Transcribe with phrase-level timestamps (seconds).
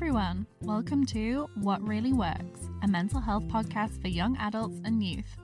[0.00, 0.46] everyone.
[0.62, 5.36] Welcome to What Really Works, a mental health podcast for young adults and youth.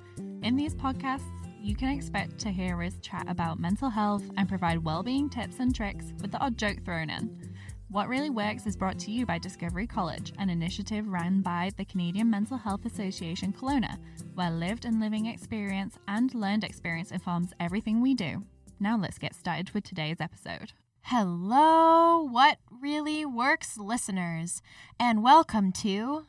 [0.42, 1.28] In these podcasts,
[1.60, 5.74] you can expect to hear us chat about mental health and provide well-being tips and
[5.74, 7.52] tricks with the odd joke thrown in.
[7.90, 11.84] What Really Works is brought to you by Discovery College, an initiative run by the
[11.84, 13.98] Canadian Mental Health Association Kelowna,
[14.36, 18.42] where lived and living experience and learned experience informs everything we do.
[18.80, 20.72] Now let's get started with today's episode.
[21.02, 24.60] Hello, What Really Works listeners,
[24.98, 26.26] and welcome to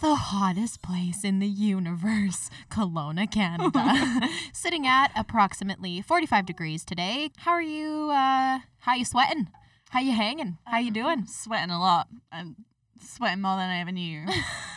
[0.00, 4.28] the hottest place in the universe, Kelowna, Canada.
[4.52, 7.30] Sitting at approximately 45 degrees today.
[7.38, 9.48] How are you, uh, how you sweating?
[9.90, 10.58] How you hanging?
[10.64, 11.26] How you doing?
[11.26, 12.08] Sweating a lot.
[12.30, 12.56] I'm
[13.00, 14.26] sweating more than I ever knew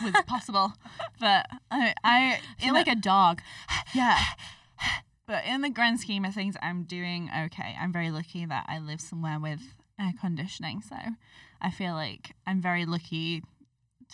[0.02, 0.72] was possible.
[1.20, 3.42] But I, I feel like a dog.
[3.94, 4.18] yeah.
[5.28, 7.76] But in the grand scheme of things, I'm doing okay.
[7.80, 9.60] I'm very lucky that I live somewhere with
[10.00, 10.80] air conditioning.
[10.80, 10.96] So
[11.60, 13.44] I feel like I'm very lucky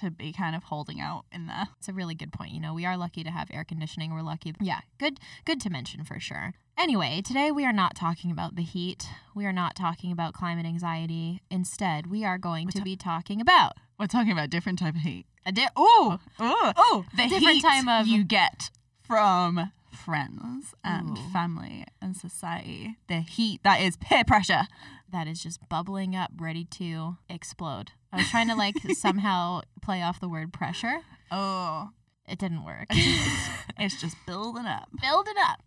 [0.01, 1.69] to be kind of holding out in there.
[1.79, 2.51] It's a really good point.
[2.51, 4.13] You know, we are lucky to have air conditioning.
[4.13, 4.55] We're lucky.
[4.61, 6.53] Yeah, good good to mention for sure.
[6.77, 9.07] Anyway, today we are not talking about the heat.
[9.37, 11.41] We are not talking about climate anxiety.
[11.49, 15.27] Instead, we are going to be talking about We're talking about different type of heat.
[15.47, 18.71] a di- oh, Oh, oh, the different heat time of you get
[19.07, 21.29] from friends and Ooh.
[21.33, 22.97] family and society.
[23.09, 24.67] The heat that is peer pressure.
[25.11, 27.93] that is just bubbling up, ready to explode.
[28.13, 31.01] I was trying to like somehow play off the word pressure.
[31.31, 31.91] Oh,
[32.29, 32.87] It didn't work.
[32.91, 34.89] it's just building up.
[35.01, 35.61] Building up.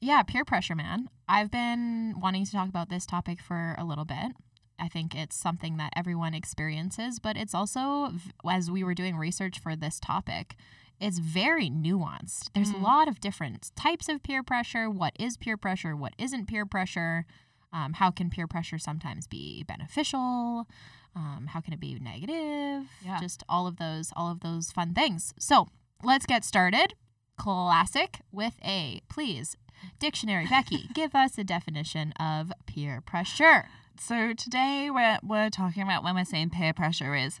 [0.00, 1.08] Yeah, peer pressure, man.
[1.28, 4.32] I've been wanting to talk about this topic for a little bit.
[4.80, 8.12] I think it's something that everyone experiences, but it's also,
[8.48, 10.54] as we were doing research for this topic,
[11.00, 12.50] it's very nuanced.
[12.54, 12.82] There's a Mm.
[12.82, 14.90] lot of different types of peer pressure.
[14.90, 15.94] What is peer pressure?
[15.96, 17.24] What isn't peer pressure?
[17.72, 20.66] Um, how can peer pressure sometimes be beneficial?
[21.14, 22.88] Um, how can it be negative?
[23.04, 23.20] Yeah.
[23.20, 25.34] Just all of those, all of those fun things.
[25.38, 25.68] So
[26.02, 26.94] let's get started.
[27.36, 29.56] Classic with a please.
[30.00, 33.68] Dictionary, Becky, give us a definition of peer pressure.
[34.00, 37.40] So today we're we're talking about when we're saying peer pressure is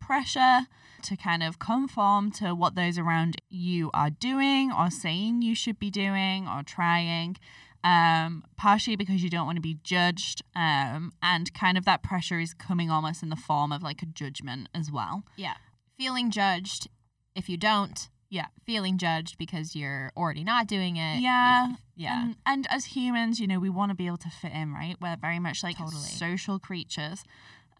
[0.00, 0.66] pressure
[1.02, 5.78] to kind of conform to what those around you are doing or saying you should
[5.78, 7.36] be doing or trying.
[7.84, 12.40] Um, partially because you don't want to be judged, um, and kind of that pressure
[12.40, 15.22] is coming almost in the form of like a judgment as well.
[15.36, 15.54] Yeah.
[15.96, 16.88] Feeling judged
[17.36, 18.08] if you don't.
[18.30, 18.46] Yeah.
[18.66, 21.20] Feeling judged because you're already not doing it.
[21.20, 21.74] Yeah.
[21.96, 22.22] Yeah.
[22.24, 24.96] And, and as humans, you know, we want to be able to fit in, right?
[25.00, 26.02] We're very much like Totally.
[26.02, 27.22] social creatures.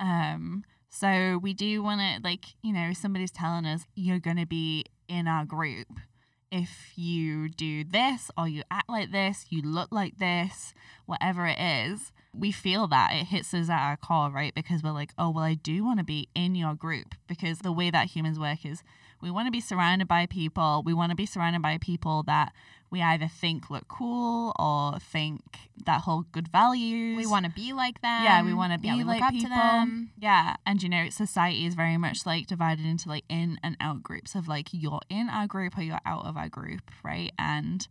[0.01, 0.65] Um,
[0.99, 4.85] so we do want to, like, you know, somebody's telling us you're going to be
[5.09, 5.87] in our group
[6.51, 10.75] if you do this or you act like this, you look like this,
[11.07, 12.13] whatever it is.
[12.35, 14.55] We feel that it hits us at our core, right?
[14.55, 17.73] Because we're like, oh, well, I do want to be in your group because the
[17.73, 18.83] way that humans work is
[19.21, 20.83] we want to be surrounded by people.
[20.85, 22.53] We want to be surrounded by people that
[22.91, 25.41] we either think look cool or think
[25.85, 27.17] that hold good values.
[27.17, 28.25] we want to be like them.
[28.25, 29.49] yeah, we want to be Yeah, like people.
[29.51, 30.11] to them.
[30.19, 34.03] Yeah, and you know, society is very much like divided into like in and out
[34.03, 37.31] groups of like you're in our group or you're out of our group, right?
[37.39, 37.87] And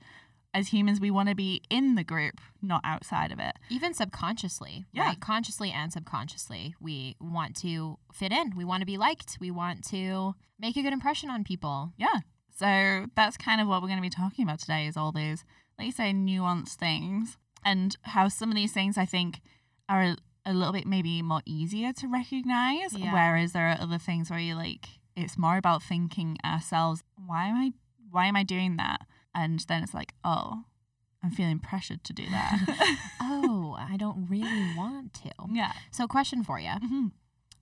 [0.53, 3.53] as humans, we want to be in the group, not outside of it.
[3.69, 5.03] Even subconsciously, Yeah.
[5.03, 5.19] right?
[5.19, 8.55] Consciously and subconsciously, we want to fit in.
[8.55, 9.37] We want to be liked.
[9.39, 11.93] We want to make a good impression on people.
[11.97, 12.21] Yeah.
[12.57, 15.45] So that's kind of what we're going to be talking about today is all these,
[15.77, 19.41] like you say, nuanced things and how some of these things I think
[19.87, 22.93] are a, a little bit maybe more easier to recognize.
[22.97, 23.13] Yeah.
[23.13, 27.55] Whereas there are other things where you're like, it's more about thinking ourselves, why am
[27.57, 27.71] I,
[28.09, 29.01] why am I doing that?
[29.35, 30.63] And then it's like, oh,
[31.23, 32.97] I'm feeling pressured to do that.
[33.21, 35.31] oh, I don't really want to.
[35.51, 35.73] yeah.
[35.91, 36.69] So, question for you.
[36.69, 37.11] Mhm.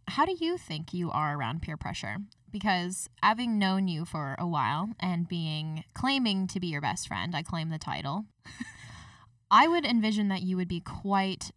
[0.07, 2.17] How do you think you are around peer pressure?
[2.55, 7.35] Because having known you for a while and being claiming to be your best friend,
[7.35, 8.27] I claim the title.
[9.51, 11.51] I would envision that you would be quite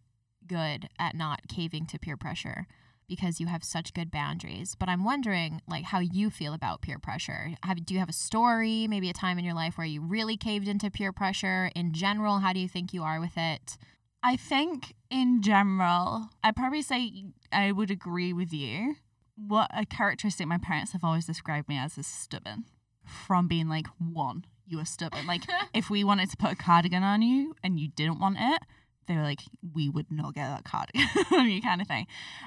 [0.45, 2.67] good at not caving to peer pressure
[3.07, 4.75] because you have such good boundaries.
[4.77, 7.51] But I'm wondering like how you feel about peer pressure.
[7.63, 10.35] Have do you have a story, maybe a time in your life where you really
[10.35, 11.71] caved into peer pressure?
[11.77, 13.77] In general, how do you think you are with it?
[14.21, 17.23] I think in general, I'd probably say
[17.53, 18.97] I would agree with you.
[19.47, 22.65] What a characteristic my parents have always described me as is stubborn.
[23.05, 25.25] From being like one, you were stubborn.
[25.25, 25.43] Like
[25.73, 28.61] if we wanted to put a cardigan on you and you didn't want it,
[29.07, 29.41] they were like,
[29.73, 32.05] we would not get that cardigan on you kind of thing.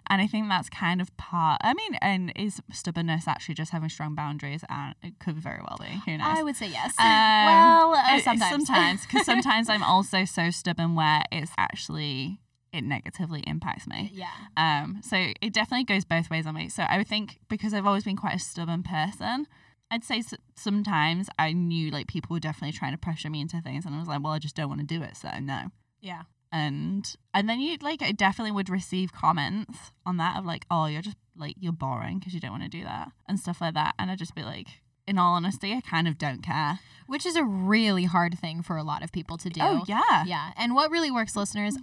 [0.08, 3.88] And I think that's kind of part I mean, and is stubbornness actually just having
[3.88, 6.00] strong boundaries and it could very well be.
[6.06, 6.26] Who knows?
[6.38, 6.94] I would say yes.
[6.98, 8.50] Um, well, uh, uh, sometimes.
[8.50, 12.38] sometimes, because sometimes I'm also so stubborn where it's actually
[12.72, 14.10] it negatively impacts me.
[14.12, 14.26] Yeah.
[14.56, 16.68] Um, so it definitely goes both ways on me.
[16.68, 19.46] So I would think because I've always been quite a stubborn person,
[19.90, 20.22] I'd say
[20.56, 23.98] sometimes I knew like people were definitely trying to pressure me into things, and I
[23.98, 25.64] was like, well, I just don't want to do it, so no.
[26.00, 26.22] Yeah.
[26.50, 30.86] And and then you like I definitely would receive comments on that of like, oh,
[30.86, 33.74] you're just like you're boring because you don't want to do that and stuff like
[33.74, 34.68] that, and I'd just be like,
[35.06, 36.78] in all honesty, I kind of don't care.
[37.06, 39.60] Which is a really hard thing for a lot of people to do.
[39.62, 40.52] Oh yeah, Yeah.
[40.56, 41.76] And what really works, listeners,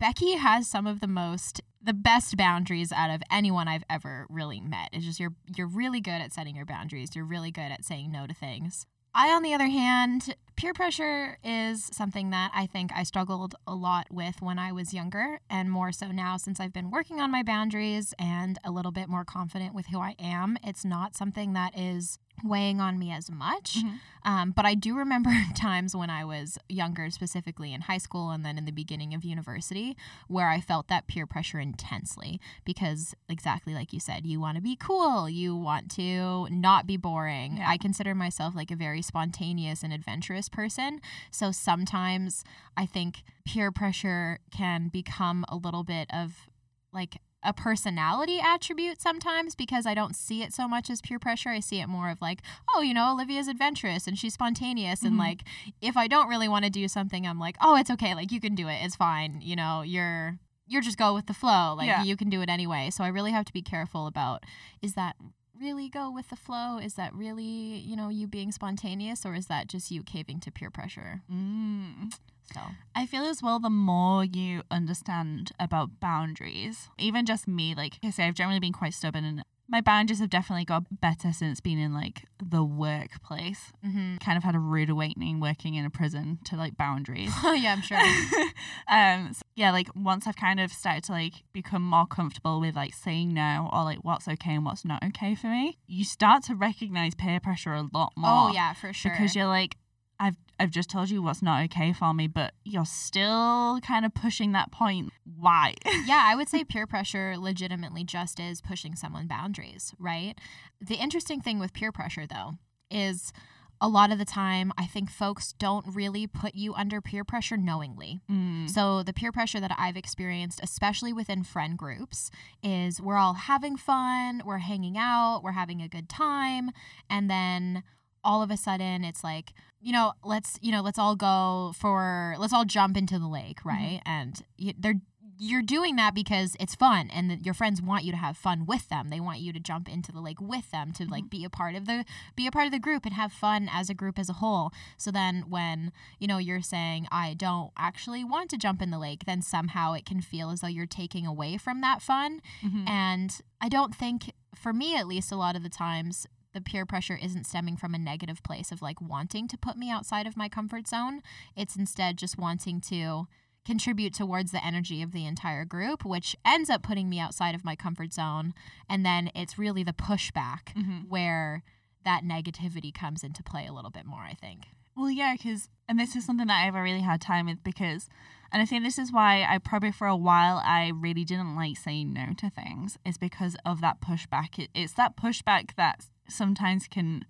[0.00, 4.60] Becky has some of the most the best boundaries out of anyone I've ever really
[4.60, 4.90] met.
[4.92, 7.14] It's just you're you're really good at setting your boundaries.
[7.14, 8.86] You're really good at saying no to things.
[9.14, 13.74] I, on the other hand, peer pressure is something that I think I struggled a
[13.74, 17.32] lot with when I was younger, and more so now since I've been working on
[17.32, 20.58] my boundaries and a little bit more confident with who I am.
[20.62, 23.78] It's not something that is weighing on me as much.
[23.78, 23.98] Mhm.
[24.24, 28.44] Um, but I do remember times when I was younger, specifically in high school and
[28.44, 29.96] then in the beginning of university,
[30.26, 34.62] where I felt that peer pressure intensely because, exactly like you said, you want to
[34.62, 37.58] be cool, you want to not be boring.
[37.58, 37.68] Yeah.
[37.70, 41.00] I consider myself like a very spontaneous and adventurous person.
[41.30, 42.44] So sometimes
[42.76, 46.48] I think peer pressure can become a little bit of
[46.92, 51.50] like a personality attribute sometimes because I don't see it so much as peer pressure.
[51.50, 52.42] I see it more of like,
[52.74, 55.02] oh, you know, Olivia's adventurous and she's spontaneous.
[55.02, 55.18] And Mhm.
[55.18, 55.44] like,
[55.80, 58.14] if I don't really want to do something, I'm like, oh, it's okay.
[58.14, 58.78] Like, you can do it.
[58.82, 59.40] It's fine.
[59.42, 60.38] You know, you're.
[60.70, 61.72] You're just go with the flow.
[61.74, 62.02] Like Yeah.
[62.02, 62.90] you can do it anyway.
[62.90, 64.44] So I really have to be careful about
[64.82, 65.16] is that
[65.58, 66.76] really go with the flow?
[66.76, 70.50] Is that really, you know, you being spontaneous or is that just you caving to
[70.52, 71.22] peer pressure?
[71.32, 72.12] Mm.
[72.52, 72.60] So
[72.94, 78.10] I feel as well the more you understand about boundaries, even just me, like I
[78.10, 81.78] say, I've generally been quite stubborn and my boundaries have definitely got better since being
[81.78, 83.70] in like the workplace.
[83.84, 84.16] mm-hmm.
[84.16, 87.32] Kind of had a rude awakening working in a prison to like boundaries.
[87.44, 87.98] yeah, I'm sure.
[88.88, 92.76] um so yeah, like once I've kind of started to like become more comfortable with
[92.76, 96.44] like saying no or like what's okay and what's not okay for me, you start
[96.44, 99.12] to recognize peer pressure a lot more oh yeah, for sure.
[99.12, 99.76] because you're like
[100.20, 104.12] I've I've just told you what's not okay for me, but you're still kind of
[104.14, 105.12] pushing that point.
[105.24, 105.74] Why?
[106.06, 110.34] yeah, I would say peer pressure legitimately just is pushing someone boundaries, right?
[110.80, 112.54] The interesting thing with peer pressure, though,
[112.90, 113.32] is
[113.80, 117.56] a lot of the time, I think folks don't really put you under peer pressure
[117.56, 118.20] knowingly.
[118.28, 118.68] Mm.
[118.68, 122.30] So, the peer pressure that I've experienced, especially within friend groups,
[122.62, 126.70] is we're all having fun, we're hanging out, we're having a good time,
[127.08, 127.84] and then
[128.24, 132.34] all of a sudden it's like, you know, let's, you know, let's all go for
[132.38, 134.00] let's all jump into the lake, right?
[134.06, 135.00] And y- they're
[135.40, 138.66] you're doing that because it's fun and that your friends want you to have fun
[138.66, 139.08] with them.
[139.08, 141.76] They want you to jump into the lake with them to like be a part
[141.76, 142.04] of the
[142.34, 144.72] be a part of the group and have fun as a group as a whole.
[144.96, 148.98] So then when, you know, you're saying I don't actually want to jump in the
[148.98, 152.40] lake, then somehow it can feel as though you're taking away from that fun.
[152.60, 152.88] Mhm.
[152.88, 156.86] And I don't think for me at least a lot of the times the peer
[156.86, 160.36] pressure isn't stemming from a negative place of like wanting to put me outside of
[160.36, 161.22] my comfort zone.
[161.56, 163.26] It's instead just wanting to
[163.64, 167.64] contribute towards the energy of the entire group, which ends up putting me outside of
[167.64, 168.54] my comfort zone.
[168.88, 171.06] And then it's really the pushback Mhm.
[171.08, 171.62] where
[172.04, 174.68] that negativity comes into play a little bit more, I think.
[174.96, 177.62] Well, yeah, because and this is something that I have a really hard time with
[177.62, 178.08] because,
[178.50, 181.76] and I think this is why I probably for a while I really didn't like
[181.76, 184.58] saying no to things is because of that pushback.
[184.58, 187.24] It, it's that pushback that sometimes can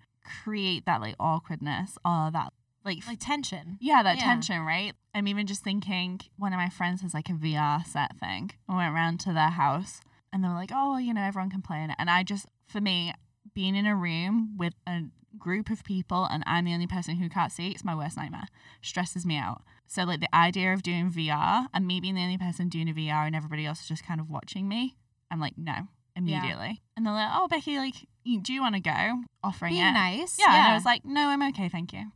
[0.44, 2.52] create that like awkwardness or that
[2.84, 3.76] like Like tension.
[3.80, 4.24] Yeah, that Yeah.
[4.24, 4.94] tension, right?
[5.14, 8.50] I'm even just thinking one of my friends has like a VR set thing.
[8.68, 10.00] I went around to their house
[10.32, 11.96] and they were like, oh, you know, everyone can play in it.
[11.98, 13.12] And I just, for me,
[13.54, 15.02] being in a room with a
[15.38, 18.46] group of people and I'm the only person who can't see, it's my worst nightmare.
[18.82, 19.62] Stresses me out.
[19.86, 22.94] So, like, the idea of doing VR and me being the only person doing a
[22.94, 24.96] VR and everybody else is just kind of watching me,
[25.30, 26.82] I'm like, no, immediately.
[26.96, 27.94] And they're like, oh, Becky, like,
[28.28, 29.22] you- do you want to go?
[29.42, 29.92] Offering Being it.
[29.92, 30.36] nice.
[30.38, 32.12] Yeah, and I was like, no, I'm okay, thank you.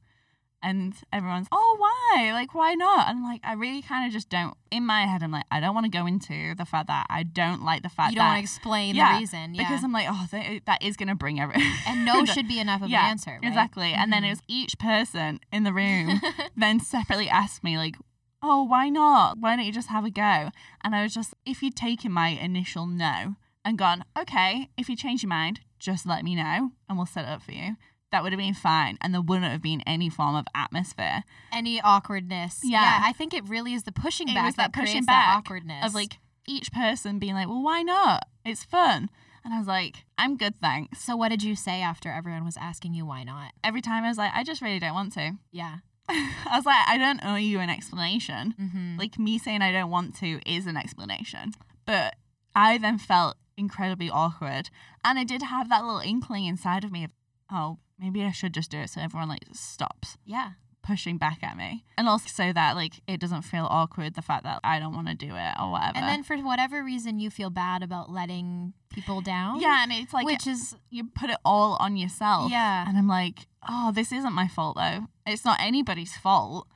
[0.65, 2.31] And everyone's, oh, why?
[2.33, 3.09] Like, why not?
[3.09, 4.57] And like, I really kind of just don't.
[4.71, 7.25] In my head, I'm like, I don't want to go into the fact that I
[7.25, 9.55] don't like the fact you don't that want to explain Yeah, the reason.
[9.57, 9.63] Yeah.
[9.65, 11.67] because I'm like, oh, that, that is gonna bring everyone.
[11.89, 13.33] and no should be enough of yeah, an answer.
[13.33, 13.49] Right?
[13.49, 13.93] exactly.
[13.93, 14.33] And then it mm-hmm.
[14.35, 16.21] was each person in the room
[16.57, 17.97] then separately asked me like,
[18.41, 19.39] oh, why not?
[19.39, 20.51] Why don't you just have a go?
[20.85, 24.97] And I was just, if you'd taken my initial no and gone, okay, if you
[24.97, 27.77] change your mind, just let me know and we'll set it up for you.
[28.13, 31.81] That would have been fine, and there wouldn't have been any form of atmosphere Any
[31.81, 32.61] awkwardness.
[32.63, 33.01] Yeah.
[33.03, 35.39] I think it really is the pushing It back was that that pushing back that
[35.39, 38.27] awkwardness of like each person being like, well, why not?
[38.45, 39.09] It's fun.
[39.45, 41.03] And I was like, I'm good, thanks.
[41.03, 43.53] So what did you say after everyone was asking you why not?
[43.65, 45.33] Every time I was like, I just really don't want to.
[45.51, 45.77] Yeah.
[46.09, 48.55] I was like, I don't owe you an explanation.
[48.61, 48.99] Mm-hmm.
[48.99, 51.53] Like me saying I don't want to is an explanation.
[51.87, 52.15] But
[52.55, 54.71] I then felt incredibly awkward.
[55.05, 57.11] And I did have that little inkling inside of me of,
[57.51, 60.53] oh, maybe I should just do it so everyone like stops yeah.
[60.83, 61.85] pushing back at me.
[61.97, 65.09] And also so that like it doesn't feel awkward the fact that I don't want
[65.09, 65.97] to do it or whatever.
[65.97, 69.61] And then for whatever reason you feel bad about letting people down.
[69.61, 72.51] yeah, and it's like which is you put it all on yourself.
[72.51, 72.89] Yeah.
[72.89, 75.07] And I'm like, oh, this isn't my fault though.
[75.27, 76.67] It's not anybody's fault.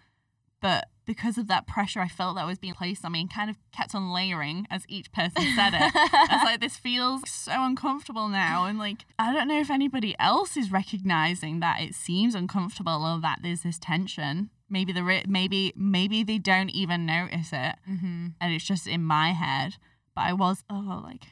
[0.61, 3.48] But because of that pressure I felt that was being placed on me and kind
[3.48, 5.92] of kept on layering as each person said it.
[5.94, 8.64] I was like, this feels so uncomfortable now.
[8.64, 13.20] And like, I don't know if anybody else is recognizing that it seems uncomfortable or
[13.20, 14.50] that there's this tension.
[14.68, 18.26] Maybe the ri- maybe maybe they don't even notice it, mm-hmm.
[18.40, 19.76] and it's just in my head.
[20.16, 21.22] But I was oh like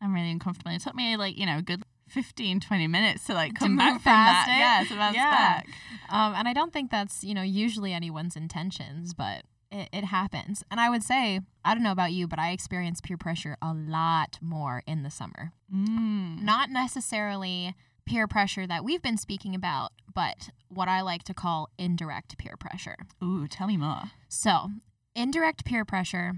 [0.00, 0.70] I'm really uncomfortable.
[0.70, 3.76] It took me like you know a good 15, 20 minutes to like To come
[3.76, 4.46] back move from that.
[4.48, 4.58] it?
[4.58, 5.30] Yeah, to bounce Yeah.
[5.30, 5.66] back.
[6.08, 10.62] Um, and I don't think that's, you know, usually anyone's intentions, but it, it happens.
[10.70, 13.74] And I would say, I don't know about you, but I experience peer pressure a
[13.74, 15.50] lot more in the summer.
[15.74, 16.42] Mm.
[16.42, 17.74] Not necessarily
[18.06, 22.56] peer pressure that we've been speaking about, but what I like to call indirect peer
[22.56, 22.96] pressure.
[23.22, 24.02] Ooh, tell me more.
[24.28, 24.68] So,
[25.16, 26.34] indirect peer pressure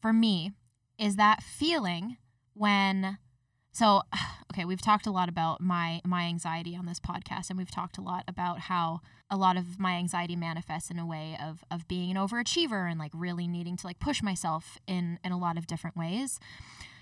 [0.00, 0.52] for me
[0.96, 2.18] is that feeling
[2.54, 3.18] when
[3.72, 4.02] so
[4.52, 7.98] okay, we've talked a lot about my my anxiety on this podcast and we've talked
[7.98, 11.86] a lot about how a lot of my anxiety manifests in a way of of
[11.88, 15.58] being an overachiever and like really needing to like push myself in in a lot
[15.58, 16.40] of different ways.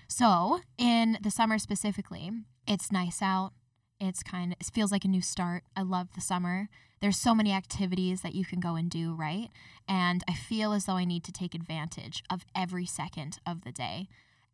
[0.09, 2.31] So, in the summer specifically,
[2.65, 3.51] it's nice out.
[3.99, 5.63] It's kind of it feels like a new start.
[5.75, 6.69] I love the summer.
[7.01, 9.49] There's so many activities that you can go and do, right?
[9.87, 13.71] And I feel as though I need to take advantage of every second of the
[13.71, 14.07] day.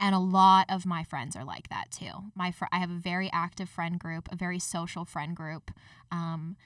[0.04, 2.12] And a lot of my friends are like that too.
[2.36, 5.72] My fr- I have a very active friend group, a very social friend group,
[6.12, 6.58] um,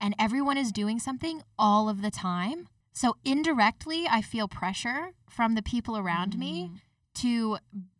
[0.00, 2.66] and everyone is doing something all of the time.
[2.92, 6.80] So indirectly, I feel pressure from the people around me Mm.
[7.22, 7.58] to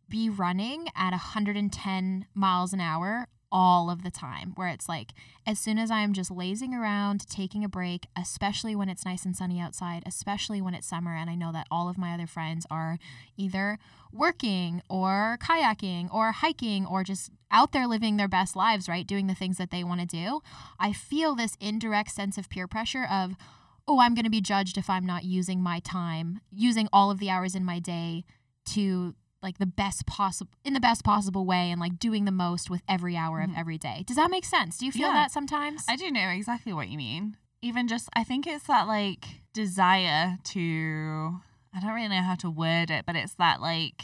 [0.09, 5.13] be running at 110 miles an hour all of the time where it's like
[5.45, 9.35] as soon as i'm just lazing around taking a break especially when it's nice and
[9.35, 12.65] sunny outside especially when it's summer and i know that all of my other friends
[12.71, 12.97] are
[13.37, 13.77] either
[14.11, 19.27] working or kayaking or hiking or just out there living their best lives right doing
[19.27, 20.41] the things that they want to do
[20.79, 23.35] i feel this indirect sense of peer pressure of
[23.87, 27.19] oh i'm going to be judged if i'm not using my time using all of
[27.19, 28.25] the hours in my day
[28.65, 32.69] to like the best possible in the best possible way and like doing the most
[32.69, 33.51] with every hour Mhm.
[33.51, 34.03] of every day.
[34.07, 34.77] Does that make sense?
[34.77, 35.13] Do you feel Yeah.
[35.13, 35.83] that sometimes?
[35.87, 37.37] I do know exactly what you mean.
[37.61, 41.41] Even just, I think it's that like desire to,
[41.73, 44.03] I don't really know how to word it, but it's that like,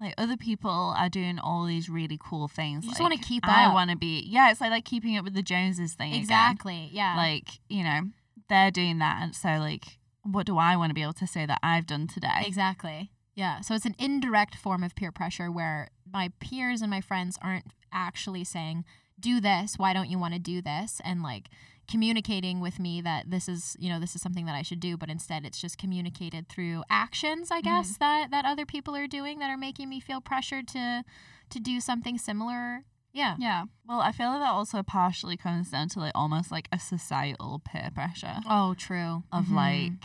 [0.00, 2.84] like other people are doing all these really cool things.
[2.84, 3.74] You just like, wanna keep I up.
[3.74, 6.10] want to be, yeah, it's like like keeping up with the Joneses thing.
[6.12, 6.20] again.
[6.20, 6.88] exactly.
[6.92, 7.16] Yeah.
[7.16, 8.02] Like, you know,
[8.48, 9.22] they're doing that.
[9.22, 12.06] And so, like, what do I want to be able to say that I've done
[12.06, 12.42] today?
[12.44, 13.10] Exactly.
[13.38, 13.60] Yeah.
[13.60, 17.66] So it's an indirect form of peer pressure where my peers and my friends aren't
[17.92, 18.84] actually saying,
[19.20, 19.74] do this.
[19.78, 21.00] Why don't you want to do this?
[21.04, 21.48] And like
[21.88, 24.96] communicating with me that this is, you know, this is something that I should do,
[24.96, 29.38] but instead it's just communicated through actions, I guess, that that other people are doing
[29.38, 31.04] that are making me feel pressured to
[31.50, 32.82] to do something similar.
[33.12, 33.36] Yeah.
[33.38, 33.64] Yeah.
[33.88, 37.62] Well, I feel like that also partially comes down to like almost like a societal
[37.64, 39.22] peer pressure Oh, true.
[39.32, 39.54] of Mhm.
[39.54, 40.04] like,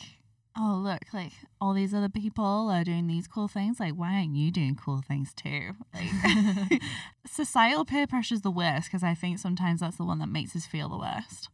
[0.57, 3.79] oh, look, like all these other people are doing these cool things.
[3.79, 5.71] Like, why aren't you doing cool things too?
[5.93, 6.81] Like,
[7.27, 10.55] societal peer pressure is the worst because I think sometimes that's the one that makes
[10.55, 11.49] us feel the worst.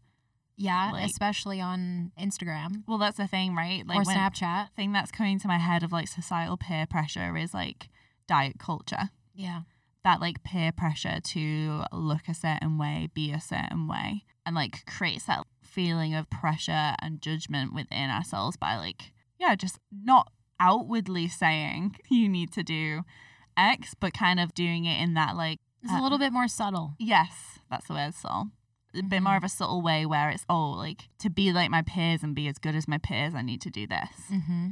[0.57, 3.85] yeah, like- especially on Instagram Well, that's the thing, right?
[3.87, 4.69] Like, or Snapchat.
[4.75, 7.89] thing that's coming to my head of like societal peer pressure is like
[8.27, 9.09] diet culture.
[9.33, 9.61] Yeah.
[10.03, 14.85] that like peer pressure to look a certain way, be a certain way, and like
[14.85, 21.27] creates that feeling of pressure and judgment within ourselves by like, yeah, just not outwardly
[21.27, 23.03] saying you need to do
[23.57, 26.47] X, but kind of doing it in that like, It's a Uh, little bit more
[26.47, 26.95] subtle.
[26.99, 28.49] yes, that's the word, so.
[28.95, 31.83] A bit more of a subtle way where it's, oh, like to be like my
[31.83, 34.09] peers and be as good as my peers, I need to do this.
[34.31, 34.69] Mm-hmm.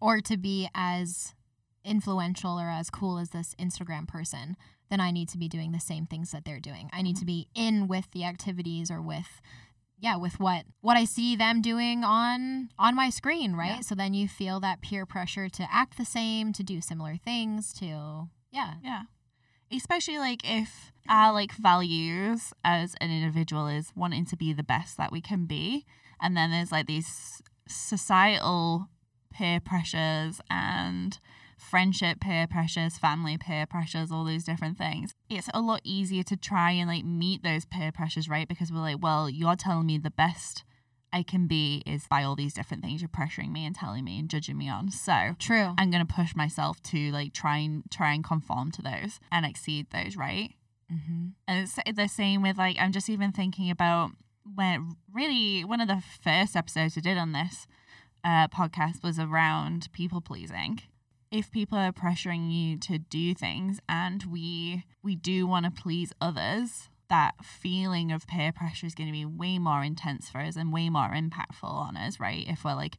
[0.00, 1.34] Or to be as
[1.84, 4.56] influential or as cool as this Instagram person,
[4.90, 6.88] then I need to be doing the same things that they're doing.
[6.92, 9.40] I need to be in with the activities or with
[10.00, 13.76] yeah, with what what I see them doing on on my screen, right?
[13.76, 13.80] Yeah.
[13.80, 17.72] So then you feel that peer pressure to act the same, to do similar things,
[17.74, 18.74] to yeah.
[18.82, 19.02] Yeah.
[19.70, 24.96] Especially like if our like values as an individual is wanting to be the best
[24.96, 25.84] that we can be.
[26.20, 28.88] And then there's like these societal
[29.32, 31.18] peer pressures and
[31.68, 35.12] friendship peer pressures, family peer pressures, all these different things.
[35.28, 38.48] It's a lot easier to try and like meet those peer pressures, right?
[38.48, 40.64] Because we're like, well, you're telling me the best
[41.12, 44.18] I can be is by all these different things you're pressuring me and telling me
[44.18, 44.90] and judging me on.
[44.90, 45.74] So True.
[45.78, 49.86] I'm gonna push myself to like try and try and conform to those and exceed
[49.90, 50.52] those, right?
[50.92, 51.28] Mm-hmm.
[51.46, 54.10] And it's the same with like I'm just even thinking about
[54.54, 57.66] when really one of the first episodes we did on this
[58.24, 60.80] uh, podcast was around people pleasing.
[61.30, 66.12] If people are pressuring you to do things and we we do want to please
[66.20, 70.56] others, that feeling of peer pressure is going to be way more intense for us
[70.56, 72.44] and way more impactful on us, right?
[72.48, 72.96] If we're like,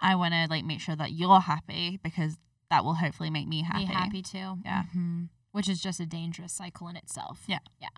[0.00, 2.36] I want to like make sure that you're happy because
[2.70, 3.86] that will hopefully make me happy.
[3.86, 4.58] Me happy too.
[4.64, 4.84] Yeah.
[4.94, 5.28] Mhm.
[5.52, 7.44] Which is just a dangerous cycle in itself.
[7.46, 7.58] Yeah.
[7.80, 7.88] Yeah.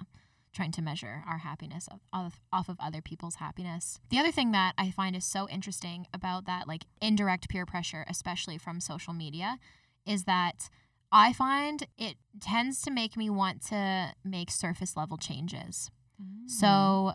[0.55, 3.99] Trying to measure our happiness of, of, off of other people's happiness.
[4.11, 8.05] The other thing that I find is so interesting about that, like indirect peer pressure,
[8.09, 9.59] especially from social media,
[10.07, 10.69] is that
[11.11, 15.91] I find it tends to make me want to make surface level changes.
[16.23, 16.49] Mm.
[16.49, 17.13] So,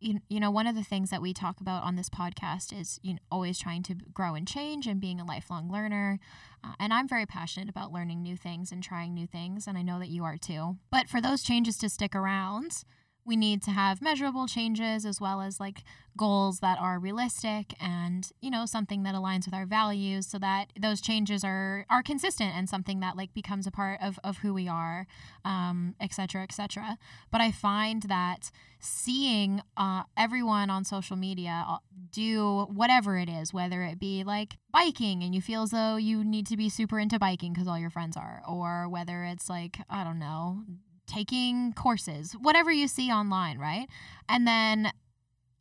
[0.00, 2.98] you, you know, one of the things that we talk about on this podcast is
[3.02, 6.18] you know, always trying to grow and change and being a lifelong learner.
[6.62, 9.66] Uh, and I'm very passionate about learning new things and trying new things.
[9.66, 10.76] And I know that you are too.
[10.90, 12.84] But for those changes to stick around,
[13.28, 15.84] we need to have measurable changes as well as like
[16.16, 20.72] goals that are realistic and you know something that aligns with our values so that
[20.80, 24.52] those changes are are consistent and something that like becomes a part of, of who
[24.52, 25.06] we are
[25.44, 26.98] um et cetera et cetera.
[27.30, 31.78] But i find that seeing uh, everyone on social media uh,
[32.12, 36.24] do whatever it is whether it be like biking and you feel as though you
[36.24, 39.78] need to be super into biking because all your friends are or whether it's like
[39.90, 40.62] i don't know
[41.08, 43.88] taking courses, whatever you see online, right?
[44.28, 44.92] And then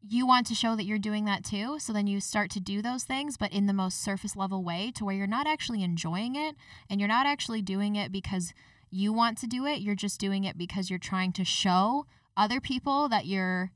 [0.08, 1.80] you want to show that you're doing that too.
[1.80, 4.92] So then you start to do those things, but in the most surface level way
[4.96, 6.56] to where you're not actually enjoying it
[6.90, 8.54] and you're not actually doing it because
[8.90, 9.82] you want to do it.
[9.82, 12.06] You're just doing it because you're trying to show
[12.38, 13.72] other people that you're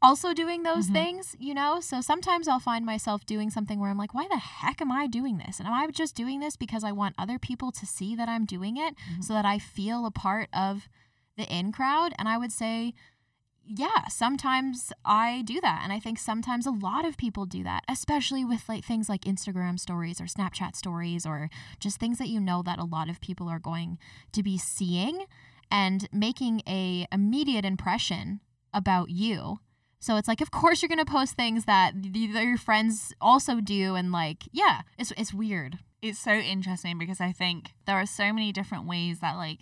[0.00, 0.92] also doing those Mhm.
[0.92, 1.80] things, you know?
[1.80, 5.06] So sometimes I'll find myself doing something where I'm like, why the heck am I
[5.08, 5.58] doing this?
[5.58, 8.44] And am I just doing this because I want other people to see that I'm
[8.46, 9.24] doing it Mhm.
[9.24, 10.88] so that I feel a part of
[11.38, 12.12] the in crowd?
[12.18, 12.92] And I would say,
[13.64, 15.80] yeah, sometimes I do that.
[15.82, 19.22] And I think sometimes a lot of people do that, especially with like things like
[19.22, 23.20] Instagram stories or Snapchat stories or just things that you know that a lot of
[23.20, 23.98] people are going
[24.32, 25.24] to be seeing
[25.70, 28.40] and making a immediate impression
[28.72, 29.58] about you.
[30.00, 33.60] So it's like, of course, you're gonna post things that, th- that your friends also
[33.60, 35.78] do, and like, yeah, it's it's weird.
[36.00, 39.60] it's so interesting because I think there are so many different ways that like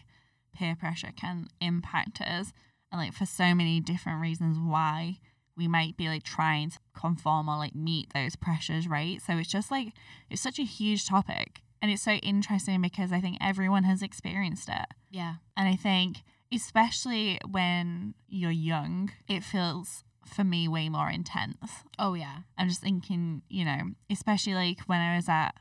[0.57, 2.53] peer pressure can impact us
[2.91, 5.19] and like for so many different reasons why
[5.57, 9.21] we might be like trying to conform or like meet those pressures, right?
[9.23, 9.89] So it's just like
[10.31, 14.69] it's such a huge topic and it's so interesting because I think everyone has experienced
[14.69, 14.87] it.
[15.11, 16.19] Yeah, And I think
[16.53, 21.71] especially when you're young, it feels for me way more intense.
[21.99, 25.53] oh yeah, I'm just thinking, you know, especially like when I was at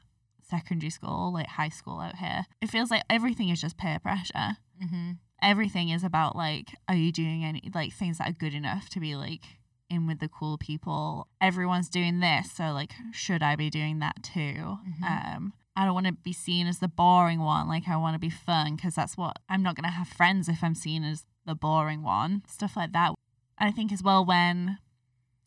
[0.42, 4.58] secondary school, like high school out here, it feels like everything is just peer pressure.
[4.84, 5.12] Mm-hmm.
[5.42, 9.00] Everything is about like, are you doing any like things that are good enough to
[9.00, 9.44] be like
[9.90, 11.28] in with the cool people?
[11.42, 14.80] Everyone's doing this, so like, should I be doing that too?
[14.88, 15.04] Mhm.
[15.04, 17.68] Um, I don't want to be seen as the boring one.
[17.68, 20.48] Like, I want to be fun because that's what I'm not going to have friends
[20.48, 22.44] if I'm seen as the boring one.
[22.48, 23.14] Stuff like that.
[23.58, 24.78] And I think as well when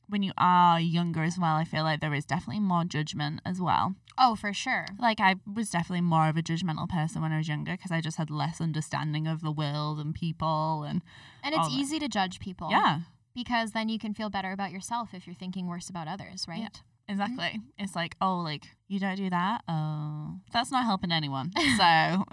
[0.09, 3.61] when you are younger as well, I feel like there is definitely more judgment as
[3.61, 3.95] well.
[4.19, 4.87] Oh, for sure.
[4.99, 8.01] Like I was definitely more of a judgmental person when I was younger because I
[8.01, 11.03] just had less understanding of the world and people and
[11.45, 11.75] And it's that.
[11.75, 12.69] easy to judge people.
[12.71, 13.01] yeah,
[13.35, 16.59] Because then you can feel better about yourself if you're thinking worse about others, right?
[16.61, 16.69] Yeah.
[17.09, 17.61] exactly.
[17.79, 19.63] It's like, oh, like you don't do that.
[19.69, 21.53] Oh, that's not helping anyone.
[21.77, 22.25] So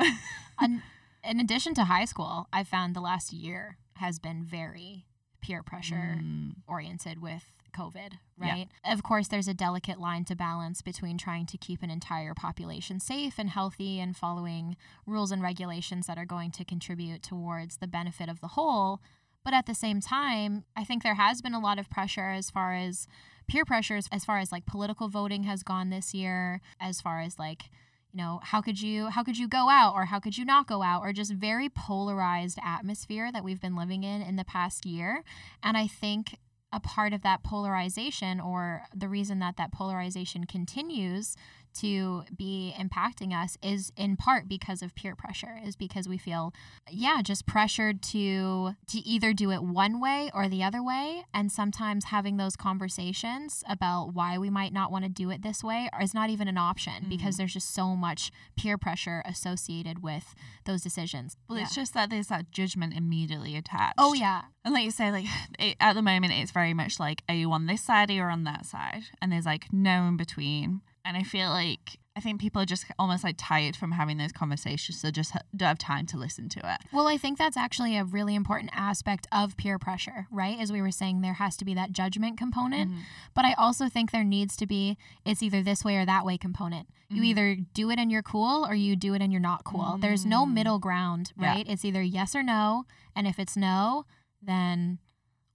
[0.59, 0.81] An-
[1.23, 5.05] in addition to high school, I found the last year has been very
[5.41, 7.43] peer pressure Mm, oriented with
[7.75, 8.51] COVID, Yeah.
[8.51, 8.67] right?
[8.83, 12.99] Of course, there's a delicate line to balance between trying to keep an entire population
[12.99, 17.87] safe and healthy and following rules and regulations that are going to contribute towards the
[17.87, 19.01] benefit of the whole.
[19.43, 22.49] But at the same time, I think there has been a lot of pressure as
[22.49, 23.07] far as
[23.47, 27.37] peer pressures, as far as like political voting has gone this year, as far as
[27.37, 27.65] like,
[28.11, 30.65] you know, how could you how could you go out or how could you not
[30.67, 34.85] go out or just very polarized atmosphere that we've been living in in the past
[34.85, 35.23] year.
[35.61, 36.37] And I think
[36.75, 41.37] a part of that polarization or the reason that that polarization continues
[41.75, 46.53] to be impacting us is in part because of peer pressure is because we feel
[46.89, 51.51] yeah just pressured to to either do it one way or the other way and
[51.51, 55.89] sometimes having those conversations about why we might not want to do it this way
[56.01, 57.09] is not even an option Mhm.
[57.09, 60.33] because there's just so much peer pressure associated with
[60.65, 63.95] those decisions Well, it's just that there's that judgment immediately attached.
[63.97, 65.25] oh yeah And like you say, like
[65.59, 68.31] it, at the moment, it's very much like, are you on this side or you're
[68.31, 69.03] on that side?
[69.21, 70.81] And there's like no in between.
[71.05, 74.31] And I feel like I think people are just almost like tired from having those
[74.31, 76.79] conversations, so just don't have time to listen to it.
[76.93, 80.57] Well, I think that's actually a really important aspect of peer pressure, right?
[80.57, 82.89] As we were saying, there has to be that judgment component.
[82.91, 83.01] Mhm.
[83.33, 86.37] But I also think there needs to be it's either this way or that way
[86.37, 86.87] component.
[87.09, 87.25] You Mhm.
[87.25, 89.97] either do it and you're cool or you do it and you're not cool.
[89.99, 90.53] There's no Mm.
[90.53, 91.47] middle ground, Yeah.
[91.49, 91.67] right?
[91.67, 92.85] It's either yes or no.
[93.13, 94.05] And if it's no,
[94.41, 94.99] then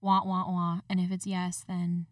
[0.03, 0.85] want, want, want.
[0.91, 2.07] And if it's yes, then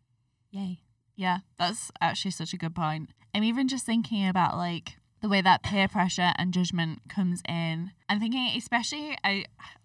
[0.50, 0.80] yay.
[1.16, 3.10] Yeah, that's actually such a good point.
[3.34, 7.92] I'm even just thinking about like the way that peer pressure and judgment comes in.
[8.08, 9.44] I'm thinking, especially, I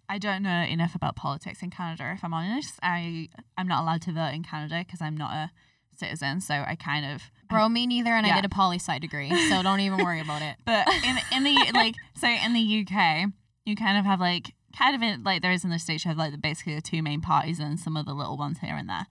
[0.09, 2.11] I don't know enough about politics in Canada.
[2.15, 5.51] If I'm honest, I I'm not allowed to vote in Canada because I'm not a
[5.97, 6.41] citizen.
[6.41, 8.11] So I kind of Bro, me neither.
[8.11, 9.29] And I did a poli sci degree.
[9.49, 10.55] So don't even worry about it.
[10.65, 13.31] But in in the like so in the UK,
[13.65, 16.09] you kind of have like kind of in, like there is in the states you
[16.09, 18.75] have like the, basically the two main parties and some of the little ones here
[18.75, 19.05] and there,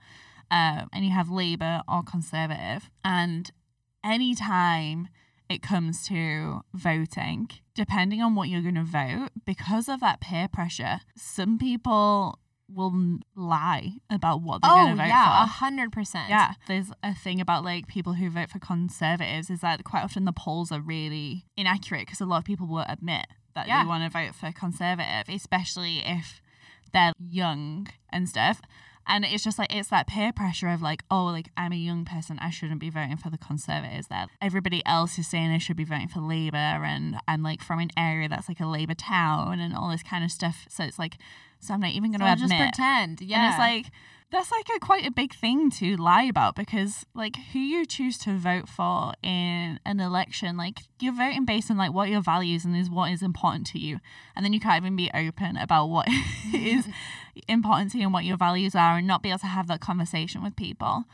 [0.51, 3.51] um, and you have Labour or Conservative, and
[4.05, 5.09] anytime
[5.49, 10.49] it comes to voting, depending on what you're going to vote, because of that peer
[10.49, 12.39] pressure, some people
[12.75, 15.53] will lie about what they're Oh, going to vote yeah, a for.
[15.53, 16.31] hundred percent.
[16.31, 20.25] Yeah, there's a thing about like people who vote for conservatives is that quite often
[20.25, 23.83] the polls are really inaccurate because a lot of people will admit that Yeah.
[23.83, 26.41] they want to vote for conservative, especially if
[26.95, 28.63] they're young and stuff.
[29.07, 32.05] And it's just like it's that peer pressure of like, oh, like I'm a young
[32.05, 34.09] person, I shouldn't be voting for the conservatives.
[34.09, 37.81] That everybody else is saying I should be voting for Labour, and I'm like from
[37.81, 40.67] an area that's like a Labour town and all this kind of stuff.
[40.69, 41.17] So it's like,
[41.63, 43.21] so I'm not even going to I'll just pretend.
[43.21, 43.39] Yeah.
[43.39, 43.93] And it's like
[44.33, 48.19] that's like a quite a big thing to lie about because like who you choose
[48.19, 52.65] to vote for in an election, like you're voting based on like what your values
[52.65, 54.01] and is what is important to you.
[54.35, 56.09] And then you can't even be open about what
[56.55, 56.89] is
[57.49, 59.81] important to you and what your values are and not be able to have that
[59.81, 61.05] conversation with people.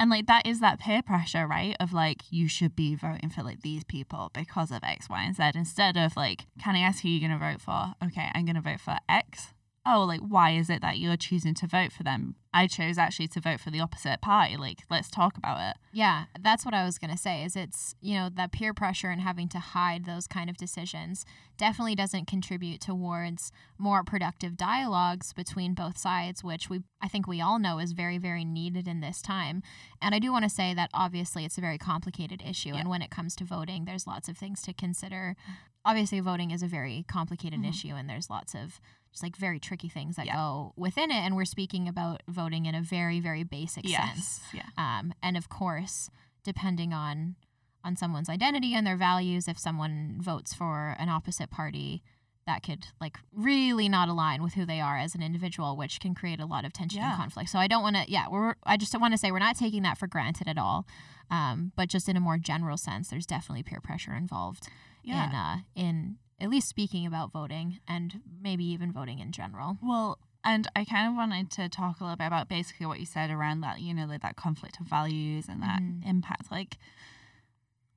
[0.00, 1.76] And like that is that peer pressure, right?
[1.78, 5.36] Of like you should be voting for like these people because of X, Y, and
[5.36, 7.94] Z instead of like, can I ask who you're gonna vote for?
[8.02, 9.52] Okay, I'm gonna vote for X
[9.86, 12.34] oh, like, why is it that you're choosing to vote for them?
[12.52, 14.56] I chose actually to vote for the opposite party.
[14.56, 15.76] Like, let's talk about it.
[15.92, 19.10] Yeah, that's what I was going to say is it's, you know, that peer pressure
[19.10, 21.24] and having to hide those kind of decisions
[21.58, 27.40] definitely doesn't contribute towards more productive dialogues between both sides, which we I think we
[27.40, 29.62] all know is very very needed in this time.
[30.02, 32.76] And I do want to say that obviously it's a very complicated issue Yeah.
[32.80, 35.36] and when it comes to voting, there's lots of things to consider.
[35.84, 37.68] Obviously voting is a very complicated Mhm.
[37.68, 38.80] issue and there's lots of
[39.16, 40.34] just like very tricky things that Yeah.
[40.36, 44.40] go within it and we're speaking about voting in a very very basic sense.
[44.52, 44.68] Yeah.
[44.76, 46.10] Um, and of course,
[46.44, 47.36] depending on
[47.82, 52.02] on someone's identity and their values, if someone votes for an opposite party,
[52.46, 56.14] that could like really not align with who they are as an individual, which can
[56.14, 57.10] create a lot of tension Yeah.
[57.12, 57.48] and conflict.
[57.48, 59.56] So I don't want to, yeah, we're I just don't want to say we're not
[59.56, 60.86] taking that for granted at all.
[61.30, 64.68] Um, but just in a more general sense, there's definitely peer pressure involved
[65.02, 65.28] Yeah.
[65.28, 69.78] in uh, in at least speaking about voting and maybe even voting in general.
[69.82, 73.06] Well, and I kind of wanted to talk a little bit about basically what you
[73.06, 76.06] said around that, you know, like that conflict of values and that Mhm.
[76.06, 76.50] impact.
[76.50, 76.78] Like,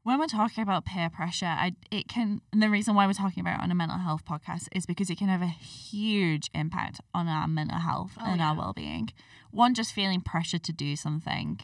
[0.04, 3.42] when we're talking about peer pressure, I it can and the reason why we're talking
[3.42, 7.02] about it on a mental health podcast is because it can have a huge impact
[7.14, 9.10] on our mental health Oh, and our well being.
[9.52, 11.60] One, just feeling pressure to do something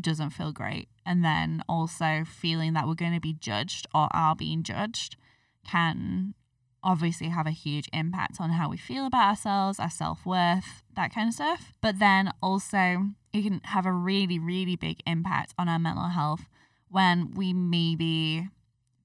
[0.00, 4.34] doesn't feel great, and then also feeling that we're going to be judged or are
[4.34, 5.16] being judged
[5.64, 6.34] can
[6.82, 11.12] obviously have a huge impact on how we feel about ourselves, our self worth, that
[11.12, 11.72] kind of stuff.
[11.80, 16.42] But then also, it can have a really, really big impact on our mental health
[16.88, 18.48] when we maybe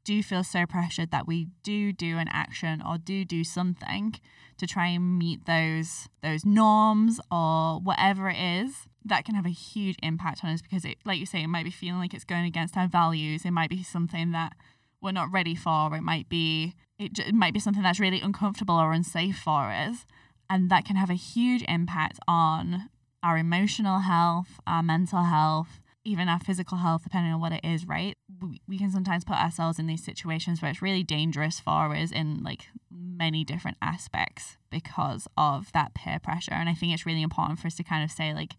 [0.04, 4.16] do feel so pressured that we do do an action or do do something
[4.58, 9.50] to try and meet those those norms or whatever it is that can have a
[9.50, 12.24] huge impact on us because it like you say it might be feeling like it's
[12.24, 14.54] going against our values it might be something that
[15.02, 18.76] we're not ready for it might be it, it might be something that's really uncomfortable
[18.76, 20.06] or unsafe for us
[20.50, 22.90] and that can have a huge impact on
[23.24, 27.88] our emotional health our mental health even our physical health depending on what it is
[27.88, 28.16] right?
[28.42, 32.12] We, we can sometimes put ourselves in these situations where it's really dangerous for us
[32.12, 37.22] in like many different aspects because of that peer pressure and i think it's really
[37.22, 38.56] important for us to kind of say like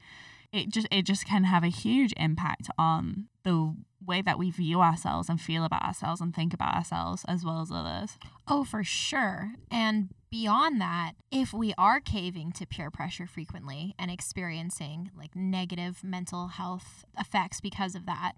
[0.53, 3.75] it just it just can have a huge impact on the
[4.11, 7.63] way that we view ourselves and feel about ourselves and think about ourselves as well
[7.63, 8.19] as others.
[8.47, 9.53] Oh, for sure.
[9.71, 16.05] And beyond that, if we are caving to peer pressure frequently and experiencing like negative
[16.05, 18.33] mental health effects because of that,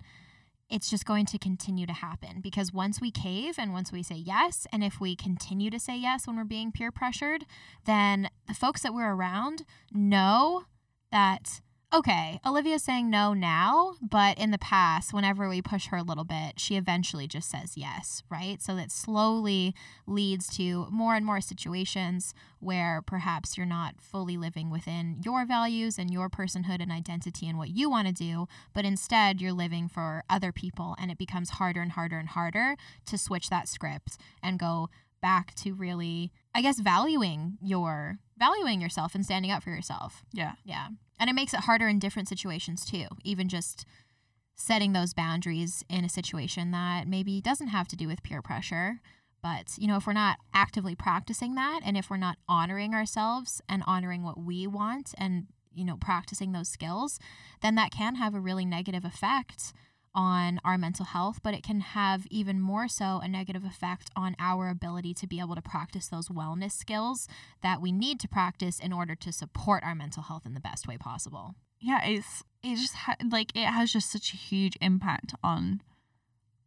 [0.71, 4.15] it's just going to continue to happen because once we cave and once we say
[4.15, 7.45] yes, and if we continue to say yes when we're being peer pressured,
[7.85, 10.65] then the folks that we're around know
[11.11, 11.61] that
[11.95, 16.25] okay, Olivia's saying no now, but in the past, whenever we push her a little
[16.25, 18.63] bit, she eventually just says yes, right?
[18.63, 19.75] So that slowly
[20.07, 25.99] leads to more and more situations where perhaps you're not fully living within your values
[25.99, 29.87] and your personhood and identity and what you want to do, but instead you're living
[29.87, 34.17] for other people and it becomes harder and harder and harder to switch that script
[34.43, 34.89] and go
[35.21, 40.25] back to really I guess valuing your valuing yourself and standing up for yourself.
[40.33, 40.53] Yeah.
[40.65, 40.89] Yeah.
[41.19, 43.07] And it makes it harder in different situations too.
[43.25, 43.87] Even just
[44.57, 49.01] setting those boundaries in a situation that maybe doesn't have to do with peer pressure.
[49.43, 53.61] But, you know, if we're not actively practicing that and if we're not honoring ourselves
[53.69, 57.19] and honoring what we want and, you know, practicing those skills,
[57.61, 59.73] then that can have a really negative effect
[60.15, 64.37] on our mental health, but it can have even more so a negative effect on
[64.39, 67.29] our ability to be able to practice those wellness skills
[67.63, 70.87] that we need to practice in order to support our mental health in the best
[70.87, 71.55] way possible.
[71.81, 75.83] Yeah, it's it just ha- like it has just such a huge impact on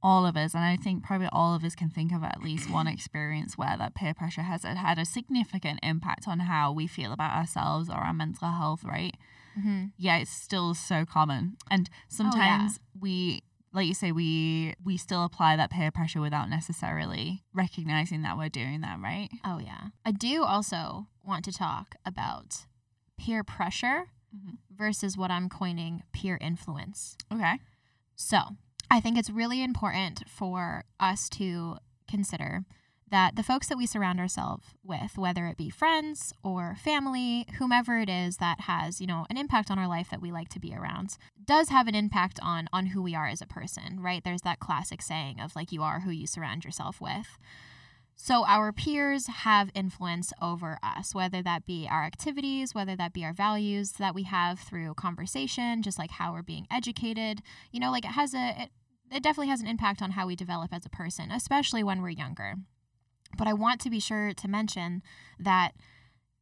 [0.04, 2.70] all of us and I think probably all of us can think of at least
[2.70, 7.12] one experience where that peer pressure has had a significant impact on how we feel
[7.12, 9.16] about ourselves or our mental health, right?
[9.58, 9.86] Mm-hmm.
[9.98, 11.58] yeah, it's still so common.
[11.72, 13.42] And sometimes we
[13.74, 18.50] like you say we we still apply that peer pressure without necessarily recognizing that we're
[18.50, 19.30] doing that, right?
[19.44, 19.90] Oh, yeah.
[20.06, 22.66] I do also want to talk about
[23.18, 24.58] peer pressure Mhm.
[24.76, 27.16] versus what I'm coining peer influence.
[27.32, 27.60] Okay.
[28.16, 28.58] So,
[28.92, 31.78] I think it's really important for us to
[32.10, 32.66] consider
[33.16, 37.98] that the folks that we surround ourselves with, whether it be friends or family, whomever
[37.98, 40.60] it is that has, you know, an impact on our life that we like to
[40.60, 44.22] be around, does have an impact on on who we are as a person, right?
[44.26, 47.38] There's that classic saying of like you are who you surround yourself with.
[48.18, 53.24] So our peers have influence over us, whether that be our activities, whether that be
[53.24, 57.42] our values that we have through conversation, just like how we're being educated.
[57.72, 58.70] You know, like it has a it,
[59.10, 62.10] it definitely has an impact on how we develop as a person, especially when we're
[62.10, 62.56] younger.
[63.36, 65.04] But I want to be sure to mention
[65.40, 65.74] that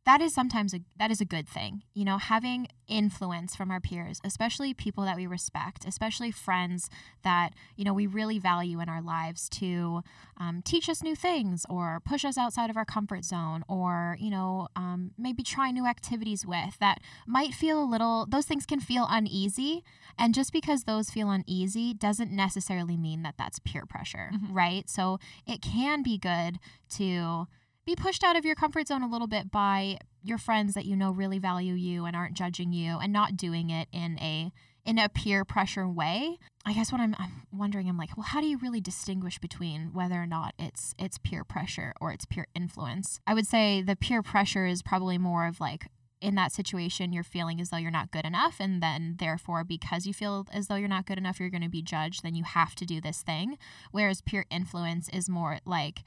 [0.05, 1.83] that is sometimes a that is a good thing.
[1.93, 6.89] You know, having influence from our peers, especially people that we respect, especially friends
[7.23, 10.03] that you know we really value in our lives to
[10.37, 14.29] um, teach us new things or push us outside of our comfort zone or you
[14.29, 18.79] know um, maybe try new activities with that might feel a little those things can
[18.81, 19.83] feel uneasy
[20.19, 24.47] and just because those feel uneasy doesn't necessarily mean that that's peer pressure Mhm.
[24.51, 27.47] right so it can be good to
[27.85, 30.95] be pushed out of your comfort zone a little bit by your friends that you
[30.95, 34.51] know really value you and aren't judging you and not doing it in a
[34.85, 36.37] in a peer pressure way.
[36.65, 39.91] I guess what I'm, I'm wondering, I'm like, well, how do you really distinguish between
[39.93, 43.19] whether or not it's it's peer pressure or it's peer influence?
[43.27, 45.87] I would say the peer pressure is probably more of like
[46.21, 50.05] in that situation you're feeling as though you're not good enough and then therefore because
[50.05, 52.45] you feel as though you're not good enough you're going to be judged then you
[52.45, 53.57] have to do this thing
[53.91, 55.99] whereas peer influence is more like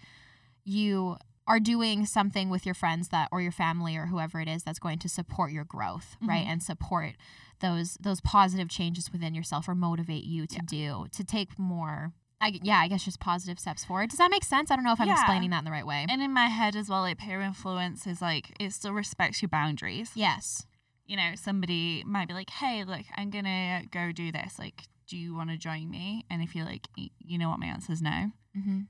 [0.64, 4.62] you are doing something with your friends that or your family or whoever it is
[4.64, 6.50] that's going to support your growth right Mhm.
[6.52, 7.12] and support
[7.60, 12.58] those those positive changes within yourself or motivate you to do to take more I,
[12.62, 15.00] yeah i guess just positive steps forward does that make sense i don't know if
[15.00, 15.14] i'm Yeah.
[15.14, 18.06] explaining that in the right way And in my head as well, like peer influence
[18.06, 20.10] is like it still respects your boundaries.
[20.14, 20.66] yes
[21.06, 24.58] You know, somebody might be like, "Hey, look, I'm gonna go do this.
[24.58, 27.66] Like, do you want to join me?" And if you're like, "You know what?" My
[27.66, 28.32] answer is no.
[28.52, 28.80] hmm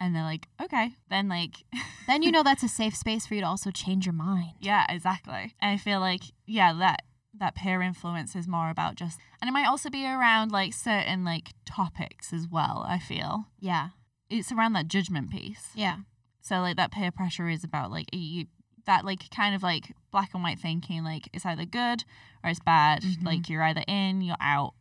[0.00, 1.64] And they're like, "Okay." Then like,
[2.06, 4.86] then you know that's a safe space for you to also change your mind yeah,
[4.88, 5.54] exactly.
[5.60, 7.02] And I feel like yeah, that
[7.38, 11.24] that peer influence is more about just, and it might also be around like certain
[11.24, 12.84] like topics as well.
[12.88, 13.90] I feel yeah
[14.30, 15.68] it's around that judgment piece.
[15.74, 15.98] yeah
[16.40, 18.46] So like that peer pressure is about like you
[18.86, 22.04] that like kind of like black and white thinking like it's either good
[22.42, 23.02] or it's bad.
[23.02, 23.24] Mhm.
[23.24, 24.74] Like you're either in, you're out,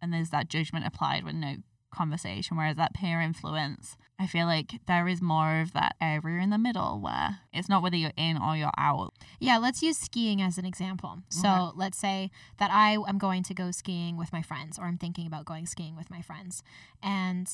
[0.00, 1.56] and there's that judgment applied with no
[1.92, 2.56] conversation.
[2.56, 6.58] Whereas that peer influence, I feel like there is more of that area in the
[6.58, 9.14] middle where it's not whether you're in or you're out.
[9.38, 11.18] Yeah, let's use skiing as an example.
[11.28, 11.72] So Okay.
[11.76, 15.26] let's say that I am going to go skiing with my friends, or I'm thinking
[15.26, 16.64] about going skiing with my friends.
[17.00, 17.48] And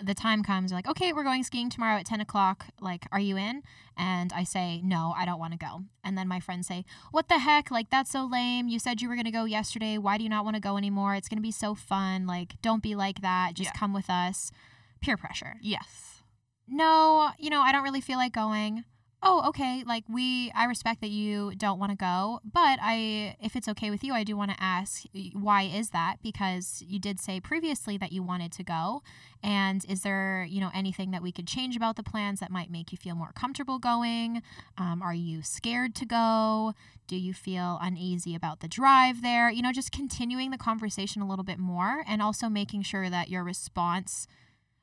[0.00, 2.66] the time comes, like, okay, we're going skiing tomorrow at 10 o'clock.
[2.80, 3.62] Like, are you in?
[3.96, 5.82] And I say, no, I don't want to go.
[6.04, 7.72] And then my friends say, what the heck?
[7.72, 8.68] Like, that's so lame.
[8.68, 9.98] You said you were going to go yesterday.
[9.98, 11.16] Why do you not want to go anymore?
[11.16, 12.28] It's going to be so fun.
[12.28, 13.54] Like, don't be like that.
[13.54, 13.78] Just Yeah.
[13.80, 14.52] come with us.
[15.00, 15.56] Peer pressure.
[15.60, 16.22] Yes.
[16.66, 18.84] No, you know, I don't really feel like going.
[19.20, 19.82] Oh, okay.
[19.84, 23.90] Like we I respect that you don't want to go, but I if it's okay
[23.90, 26.16] with you, I do want to ask why is that?
[26.22, 29.02] Because you did say previously that you wanted to go,
[29.42, 32.70] and is there, you know, anything that we could change about the plans that might
[32.70, 34.40] make you feel more comfortable going?
[34.76, 36.74] Um, are you scared to go?
[37.08, 39.50] Do you feel uneasy about the drive there?
[39.50, 43.30] You know, just continuing the conversation a little bit more and also making sure that
[43.30, 44.28] your response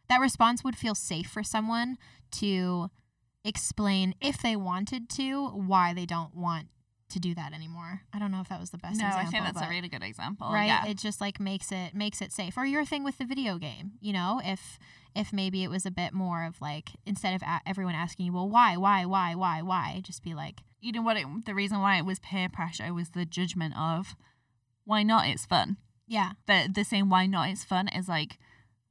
[0.09, 1.97] that response would feel safe for someone
[2.31, 2.89] to
[3.43, 6.67] explain if they wanted to why they don't want
[7.09, 8.01] to do that anymore.
[8.11, 9.27] I don't know if that was the best no, example.
[9.27, 10.51] I think that's but- a really good example.
[10.51, 10.85] right Yeah.
[10.87, 13.91] it just like makes it makes it safe or your thing with the video game
[14.01, 14.79] you know if
[15.15, 18.33] if maybe it was a bit more of like instead of a- everyone asking you
[18.33, 21.17] well why why why why why just be like you know what?
[21.17, 24.15] It, the reason why it was peer pressure was the judgment of
[24.83, 25.27] why not?
[25.27, 25.77] It's fun.
[26.07, 27.49] yeah The the same why not?
[27.49, 28.37] It's fun is like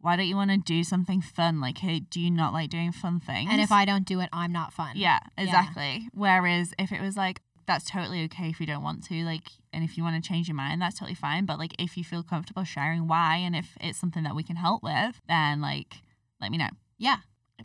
[0.05, 1.61] why don't you want to do something fun?
[1.61, 3.49] Like, hey, do you not like doing fun things?
[3.51, 6.09] and if i don't do it i'm not fun Yeah, exactly.
[6.13, 9.83] Whereas if it was like, that's totally okay if you don't want to, like, and
[9.83, 11.47] if you want to change your mind, that's totally fine.
[11.47, 14.57] But like, if you feel comfortable sharing why, and if it's something that we can
[14.57, 15.95] help with, then like,
[16.41, 16.69] let me know.
[16.99, 17.19] yeah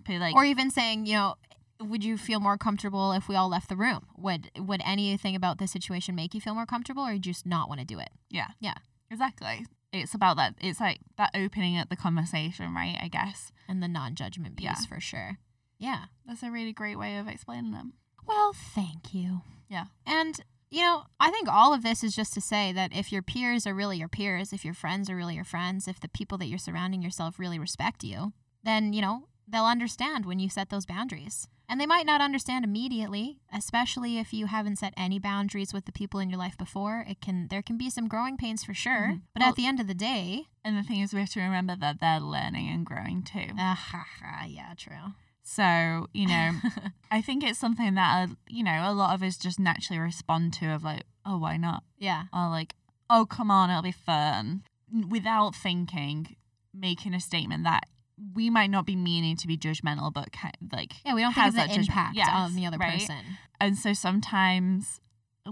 [0.07, 1.35] like, or even saying you know
[1.81, 5.57] would you feel more comfortable if we all left the room would would anything about
[5.59, 8.09] this situation make you feel more comfortable or you just not want to do it
[8.29, 8.47] Yeah.
[8.59, 8.75] Yeah.
[9.11, 9.65] exactly.
[9.91, 10.55] It's about that.
[10.61, 12.97] It's like that opening up the conversation, right?
[13.01, 14.75] I guess and the non-judgment piece Yeah.
[14.87, 15.37] for sure
[15.77, 17.93] yeah that's a really great way of explaining them.
[18.27, 19.41] Well, thank you.
[19.69, 19.85] Yeah.
[20.05, 23.21] And, you know, I think all of this is just to say that if your
[23.23, 26.37] peers are really your peers, if your friends are really your friends, if the people
[26.39, 30.69] that you're surrounding yourself really respect you, then, you know, they'll understand when you set
[30.69, 31.47] those boundaries.
[31.71, 35.91] And they might not understand immediately, especially if you haven't set any boundaries with the
[35.91, 37.05] people in your life before.
[37.07, 39.21] It can there can be some growing pains for sure, Mhm.
[39.33, 41.41] but Well- at the end of the day, And the thing is, we have to
[41.41, 43.53] remember that they're learning and growing too.
[43.57, 45.13] ah, ha, ha, yeah, true.
[45.43, 46.51] So you know,
[47.11, 50.53] I think it's something that uh, you know a lot of us just naturally respond
[50.53, 51.83] to of like, oh, why not?
[51.99, 52.23] yeah.
[52.33, 52.75] Or like,
[53.11, 54.63] oh, come on, it'll be fun,
[55.07, 56.35] without thinking,
[56.73, 57.87] making a statement that
[58.33, 61.53] we might not be meaning to be judgmental, but ki- like, Yeah, we don't have
[61.55, 61.89] that judgment.
[61.89, 62.99] impact Yes, on the other right?
[62.99, 63.37] person.
[63.61, 64.99] and so sometimes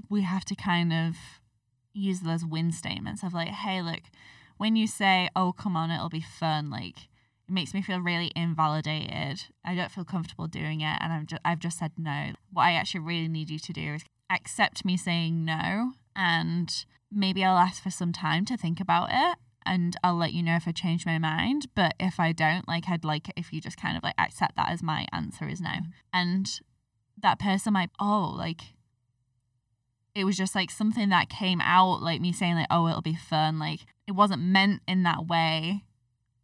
[0.10, 1.16] we have to kind of
[1.94, 4.02] use those win statements of like, hey, look,
[4.58, 7.08] when you say, oh, come on, it'll be fun, like.
[7.50, 9.46] It makes me feel really invalidated.
[9.64, 12.32] I don't feel comfortable doing it, and I'm just I've just said no.
[12.52, 17.46] What I actually really need you to do is accept me saying no, and maybe
[17.46, 20.68] I'll ask for some time to think about it, and I'll let you know if
[20.68, 21.68] I change my mind.
[21.76, 24.56] But if I don't, like, I'd like it if you just kind of like accept
[24.56, 25.74] that as my answer is no,
[26.14, 26.60] and
[27.22, 28.62] that person might oh like
[30.14, 33.16] it was just like something that came out like me saying like oh it'll be
[33.16, 35.84] fun like it wasn't meant in that way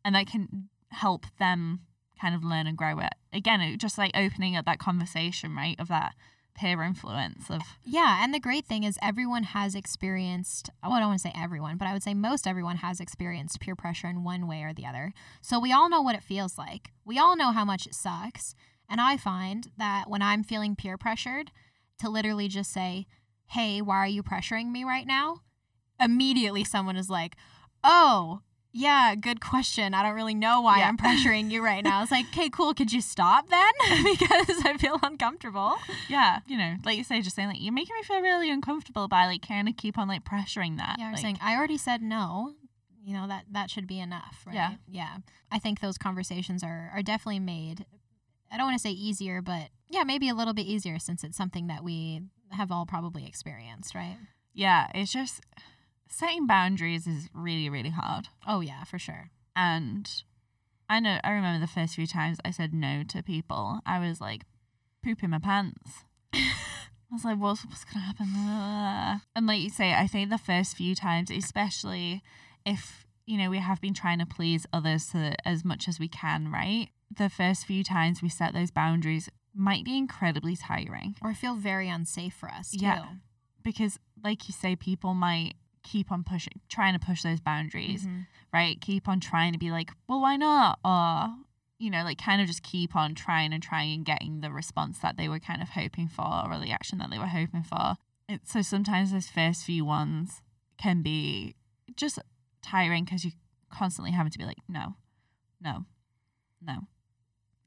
[0.03, 1.81] and that can help them
[2.19, 5.79] kind of learn and grow it again it just like opening up that conversation right
[5.79, 6.13] of that
[6.55, 11.09] peer influence of Yeah, and the great thing is everyone has experienced, well, I don't
[11.09, 14.23] want to say everyone, but I would say most everyone has experienced peer pressure in
[14.23, 15.13] one way or the other.
[15.41, 16.91] So we all know what it feels like.
[17.05, 18.55] We all know how much it sucks.
[18.89, 21.51] And I find that when I'm feeling peer pressured,
[21.99, 23.07] to literally just say,
[23.47, 25.37] hey, why are you pressuring me right now?
[25.99, 27.35] Immediately someone is like,
[27.83, 28.41] oh,
[28.73, 29.93] yeah, good question.
[29.93, 30.87] I don't really know why Yeah.
[30.87, 32.01] I'm pressuring you right now.
[32.01, 32.73] It's like, okay, cool.
[32.73, 33.71] Could you stop then?
[34.03, 35.75] because I feel uncomfortable.
[36.09, 39.07] yeah you know like you say just saying like you're making me feel really uncomfortable
[39.07, 42.01] by like kind of keep on like pressuring that Yeah, like, saying I already said
[42.01, 42.53] no.
[43.05, 44.55] You know that that should be enough, right?
[44.55, 44.71] Yeah.
[44.89, 45.17] yeah.
[45.51, 47.85] I think those conversations are are definitely made.
[48.51, 51.35] I don't want to say easier, but yeah, maybe a little bit easier since it's
[51.37, 54.17] something that we have all probably experienced, right?
[54.55, 55.41] yeah it's just
[56.13, 59.29] setting boundaries is really really hard Oh yeah, for sure.
[59.55, 60.09] And
[60.89, 64.19] I know I remember the first few times I said no to people, I was
[64.21, 64.43] like
[65.03, 66.03] pooping my pants.
[66.33, 69.21] I was like, what's, what's gonna happen?
[69.35, 72.23] And like you say, I think the first few times, especially
[72.65, 76.07] if you know we have been trying to please others to, as much as we
[76.07, 76.89] can, right?
[77.15, 81.87] The first few times we set those boundaries might be incredibly tiring Or feel very
[81.87, 82.85] unsafe for us too.
[82.85, 83.05] Yeah.
[83.63, 88.25] because, like you say, people might keep on pushing, trying to push those boundaries Mhm.
[88.53, 88.79] right?
[88.81, 90.79] Keep on trying to be like, well, why not?
[90.83, 91.35] Or,
[91.79, 94.99] you know, like kind of just keep on trying and trying and getting the response
[94.99, 97.95] that they were kind of hoping for or the action that they were hoping for.
[98.29, 100.41] It, so sometimes those first few ones
[100.77, 101.55] can be
[101.95, 102.19] just
[102.61, 103.33] tiring because you're
[103.69, 104.95] constantly having to be like, no,
[105.59, 105.85] no,
[106.61, 106.87] no,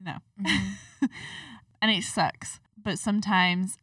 [0.01, 0.17] no.
[0.41, 0.77] Mhm.
[1.81, 2.59] and it sucks.
[2.81, 3.77] But sometimes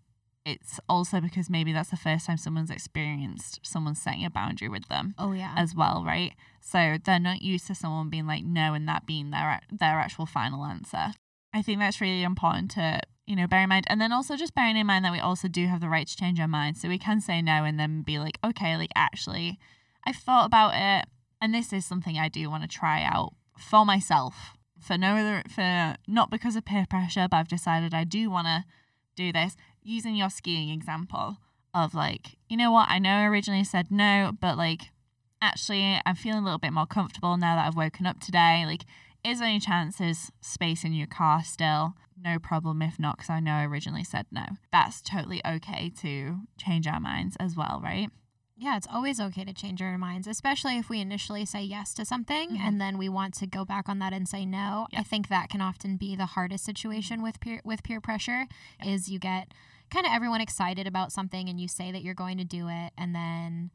[0.44, 4.88] it's also because maybe that's the first time someone's experienced someone setting a boundary with
[4.88, 5.54] them oh yeah.
[5.56, 6.32] as well, right?
[6.60, 10.26] So they're not used to someone being like no and that being their their actual
[10.26, 11.14] final answer.
[11.52, 14.54] I think that's really important to you know bear in mind, and then also just
[14.54, 16.88] bearing in mind that we also do have the right to change our minds, so
[16.88, 19.58] we can say no and then be like, okay, like actually,
[20.06, 21.08] I've thought about it,
[21.40, 24.56] and this is something I do want to try out for myself.
[24.80, 28.46] For no other, for not because of peer pressure, but I've decided I do want
[28.48, 28.64] to
[29.16, 29.56] do this.
[29.84, 31.36] Using your skiing example
[31.74, 34.90] of like, you know what, I know I originally said no, but like
[35.42, 38.64] actually I'm feeling a little bit more comfortable now that I've woken up today.
[38.66, 38.84] Like,
[39.22, 41.94] is there any chance there's space in your car still?
[42.16, 44.44] No problem if not, because I know I originally said no.
[44.72, 48.08] That's totally okay to change our minds as well, right?
[48.56, 52.04] Yeah, it's always okay to change our minds, especially if we initially say yes to
[52.04, 52.60] something Mhm.
[52.60, 54.86] and then we want to go back on that and say no.
[54.94, 58.46] I think that can often be the hardest situation with peer with peer pressure
[58.82, 59.52] is you get
[59.94, 62.92] kind of everyone excited about something and you say that you're going to do it
[62.98, 63.70] and then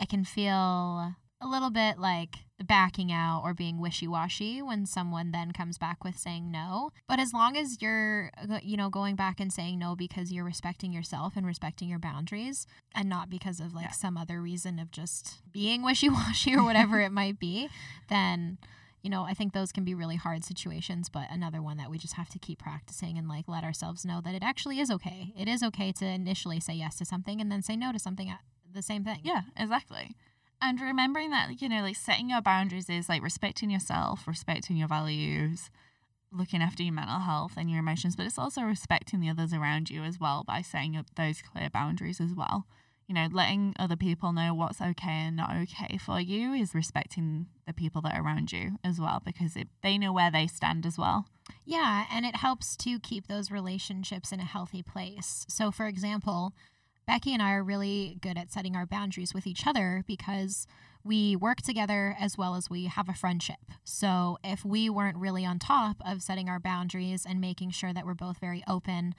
[0.00, 5.50] it can feel a little bit like backing out or being wishy-washy when someone then
[5.52, 6.90] comes back with saying no.
[7.08, 10.44] But as long as you're uh, you know going back and saying no because you're
[10.44, 13.90] respecting yourself and respecting your boundaries and not because of like Yeah.
[13.90, 17.68] some other reason of just being wishy-washy or whatever it might be,
[18.08, 18.58] then
[19.02, 21.98] you know, I think those can be really hard situations, but another one that we
[21.98, 25.32] just have to keep practicing and like let ourselves know that it actually is okay.
[25.36, 28.28] It is okay to initially say yes to something and then say no to something
[28.30, 28.40] at
[28.72, 29.20] the same thing.
[29.24, 30.14] Yeah, exactly.
[30.60, 34.86] And remembering that, you know, like setting your boundaries is like respecting yourself, respecting your
[34.86, 35.70] values,
[36.30, 39.90] looking after your mental health and your emotions, but it's also respecting the others around
[39.90, 42.66] you as well by setting up those clear boundaries as well.
[43.06, 47.46] You know, letting other people know what's okay and not okay for you is respecting
[47.66, 50.86] the people that are around you as well because it, they know where they stand
[50.86, 51.26] as well.
[51.64, 55.44] Yeah, and it helps to keep those relationships in a healthy place.
[55.48, 56.52] So, for example,
[57.06, 60.66] Becky and I are really good at setting our boundaries with each other because
[61.04, 63.58] we work together as well as we have a friendship.
[63.84, 68.06] So, if we weren't really on top of setting our boundaries and making sure that
[68.06, 69.14] we're both very open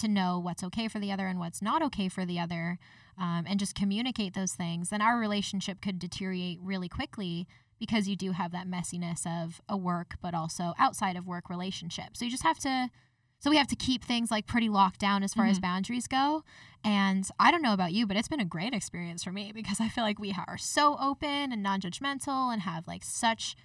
[0.00, 2.78] to know what's okay for the other and what's not okay for the other,
[3.18, 7.46] um, and just communicate those things, then our relationship could deteriorate really quickly
[7.78, 12.16] because you do have that messiness of a work but also outside of work relationship.
[12.16, 12.90] So you just have to
[13.40, 16.44] so we have to keep things like pretty locked down as far as boundaries go.
[16.84, 19.80] And I don't know about you, but it's been a great experience for me because
[19.80, 23.56] I feel like we are so open and non-judgmental and have like such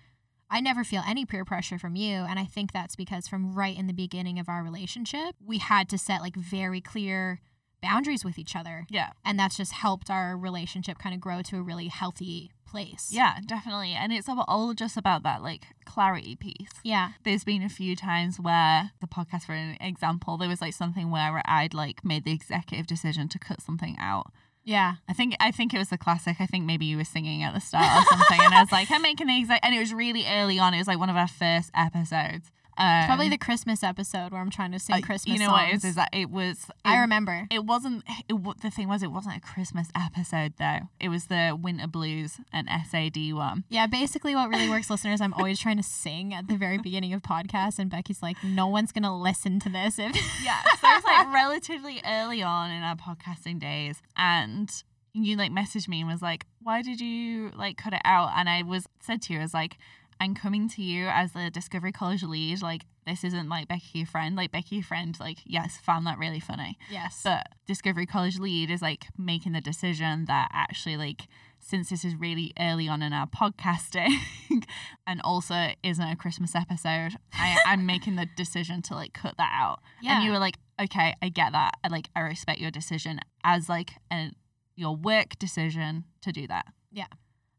[0.49, 3.77] I never feel any peer pressure from you and I think that's because from right
[3.77, 7.39] in the beginning of our relationship, we had to set like very clear
[7.81, 9.09] boundaries with each other Yeah.
[9.23, 13.09] and that's just helped our relationship kind of grow to a really healthy place.
[13.11, 13.91] Yeah, definitely.
[13.93, 16.69] And it's all just about that like clarity piece.
[16.83, 17.11] Yeah.
[17.23, 21.11] there's been a few times where the podcast for an example there was like something
[21.11, 24.31] where i'd like made the executive decision to cut something out
[24.65, 24.95] Yeah.
[25.07, 27.53] i think i think it was the classic i think maybe you were singing at
[27.53, 29.93] the start or something and i was like i'm making the exec and it was
[29.93, 33.83] really early on it was like one of our first episodes um, Probably the Christmas
[33.83, 35.61] episode where I'm trying to sing uh, Christmas you know songs.
[35.61, 37.47] what it is is that it was I remember.
[37.51, 41.57] it wasn't it, the thing was it wasn't a christmas episode though it was the
[41.59, 45.21] winter blues and sad one Yeah, basically what really works, listeners.
[45.21, 48.67] I'm always trying to sing at the very beginning of podcasts, and Becky's like, "No
[48.67, 50.61] one's gonna listen to this." If Yeah.
[50.81, 54.01] So it was like relatively early on in our podcasting days.
[54.17, 54.69] And
[55.13, 58.31] you like messaged me and was like, why did you like cut it out?
[58.35, 59.77] And I was said to you, I was like,
[60.19, 62.61] I'm coming to you as the Discovery College lead.
[62.61, 64.35] Like, this isn't like Becky, your friend.
[64.35, 66.77] Like, Becky, your friend, like, yes, found that really funny.
[66.89, 71.27] yes, But Discovery College lead is like making the decision that actually, like,
[71.59, 74.15] since this is really early on in our podcasting
[75.07, 79.51] and also isn't a Christmas episode, I, I'm making the decision to like cut that
[79.53, 79.79] out.
[80.01, 81.71] yeah, And you were like, okay, I get that.
[81.83, 84.31] I like, I respect your decision as like a,
[84.75, 86.65] your work decision to do that.
[86.91, 87.07] Yeah.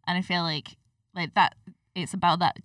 [0.07, 0.77] And I feel like,
[1.15, 1.57] like that,
[1.97, 2.59] it's about that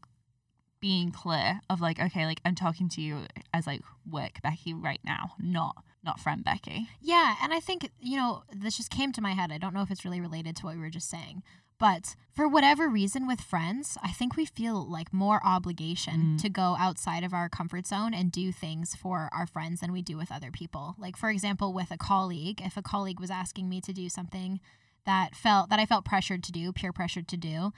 [0.80, 5.00] being clear of like, okay, like I'm talking to you as like work Becky right
[5.04, 6.88] now, not, not friend Becky.
[7.02, 7.36] yeah.
[7.42, 9.52] And I think you know this just came to my head.
[9.52, 11.44] I don't know if it's really related to what we were just saying,
[11.78, 16.42] but for whatever reason, with friends, I think we feel like more obligation Mm.
[16.42, 20.02] to go outside of our comfort zone and do things for our friends than we
[20.02, 20.96] do with other people.
[20.98, 24.60] Like for example, with a colleague, if a colleague was asking me to do something
[25.06, 27.72] that felt that I felt pressured to do, peer pressured to do,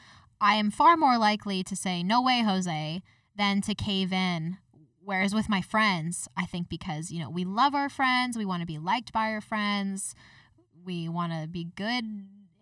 [0.43, 3.01] I am far more likely to say no way, Jose,
[3.33, 4.57] than to cave in.
[4.99, 8.59] Whereas with my friends, I think because you know we love our friends, we want
[8.59, 10.15] to be liked by our friends,
[10.83, 12.03] we want to be good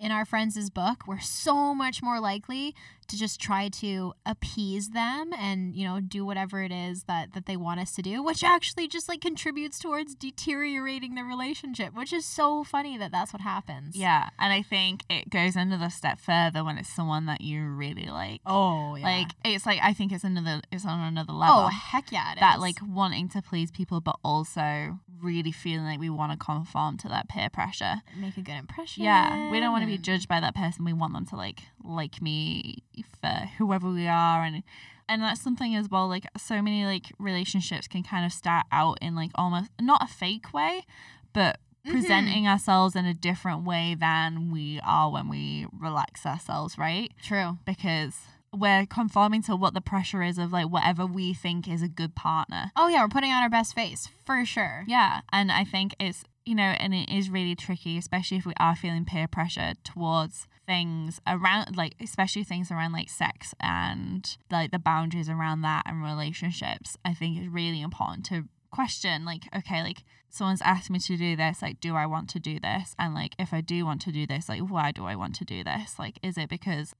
[0.02, 2.76] in our friends' book, we're so much more likely
[3.08, 7.45] to just try to appease them and, you know, do whatever it is that, that
[7.45, 12.14] they want us to do, which actually just like contributes towards deteriorating the relationship, which
[12.14, 13.95] is so funny that that's what happens.
[13.95, 14.30] Yeah.
[14.39, 18.41] And I think it goes another step further when it's someone that you really like.
[18.45, 19.06] Oh, yeah.
[19.06, 21.56] Like, it's like, I think it's another, it's on another oh, level.
[21.66, 22.32] oh, heck yeah.
[22.32, 22.62] it that is.
[22.62, 27.08] like wanting to please people, but also really feeling like we want to conform to
[27.10, 28.02] that peer pressure.
[28.18, 29.04] make a good impression.
[29.04, 30.85] Yeah, we don't want to be and- judged by that person.
[30.85, 32.83] We want them to like like me
[33.21, 34.63] for whoever we are, and
[35.09, 36.07] and that's something as well.
[36.07, 40.07] Like so many like relationships can kind of start out in like almost not a
[40.07, 40.85] fake way,
[41.33, 41.91] but Mhm.
[41.91, 47.11] presenting ourselves in a different way than we are when we relax ourselves, right?
[47.23, 47.57] True.
[47.65, 48.15] Because
[48.53, 52.13] we're conforming to what the pressure is of like whatever we think is a good
[52.15, 52.71] partner.
[52.75, 53.01] Oh, yeah.
[53.01, 54.83] We're putting on our best face for sure.
[54.87, 58.53] Yeah, and I think it's you know, and it is really tricky, especially if we
[58.57, 64.71] are feeling peer pressure towards things around, like especially things around like sex and like
[64.71, 66.97] the boundaries around that and relationships.
[67.05, 71.35] I think it's really important to question, like, okay, like someone's asked me to do
[71.35, 72.95] this, like, do I want to do this?
[72.97, 75.45] And like, if I do want to do this, like, why do I want to
[75.45, 75.99] do this?
[75.99, 76.95] Like, is it because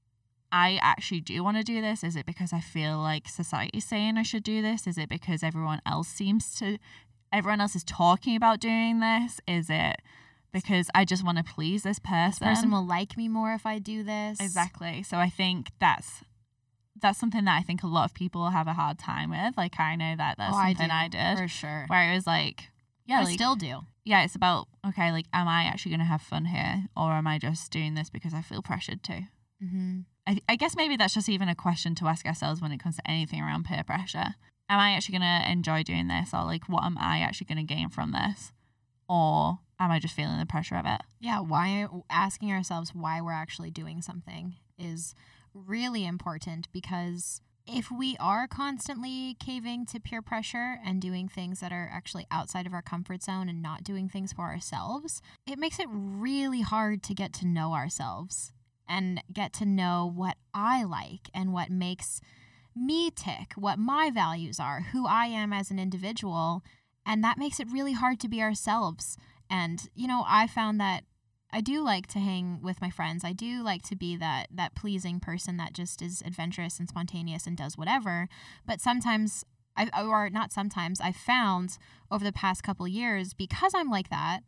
[0.52, 2.04] I actually do want to do this?
[2.04, 4.86] Is it because I feel like society's saying I should do this?
[4.86, 6.76] Is it because everyone else seems to,
[7.32, 9.40] everyone else is talking about doing this?
[9.46, 9.96] Is it
[10.52, 12.46] because I just want to please this person?
[12.46, 14.40] This person will like me more if I do this.
[14.40, 15.02] Exactly.
[15.02, 16.22] So I think that's
[17.00, 19.56] that's something that I think a lot of people have a hard time with.
[19.56, 21.84] Like I know that that's oh, I something do, I, did, For sure.
[21.88, 22.68] where it was like,
[23.06, 23.80] yeah, I like, still do.
[24.04, 27.38] yeah, it's about okay, like, am I actually gonna have fun here, or am I
[27.38, 29.26] just doing this because I feel pressured to?
[29.62, 30.00] Mm-hmm.
[30.26, 32.96] I, I guess maybe that's just even a question to ask ourselves when it comes
[32.96, 34.34] to anything around peer pressure.
[34.72, 36.30] Am I actually going to enjoy doing this?
[36.32, 38.52] Or, like, what am I actually going to gain from this?
[39.06, 41.02] Or am I just feeling the pressure of it?
[41.20, 45.14] Yeah, why asking ourselves why we're actually doing something is
[45.52, 51.70] really important because if we are constantly caving to peer pressure and doing things that
[51.70, 55.78] are actually outside of our comfort zone and not doing things for ourselves, it makes
[55.80, 58.52] it really hard to get to know ourselves
[58.88, 62.22] and get to know what I like and what makes
[62.74, 66.62] me tick, what my values are, who I am as an individual.
[67.04, 69.16] And that makes it really hard to be ourselves.
[69.50, 71.04] And, you know, I found that
[71.52, 73.24] I do like to hang with my friends.
[73.24, 77.46] I do like to be that that pleasing person that just is adventurous and spontaneous
[77.46, 78.28] and does whatever.
[78.66, 79.44] But sometimes
[79.76, 81.76] I or not sometimes I've found
[82.10, 84.40] over the past couple years because I'm like that,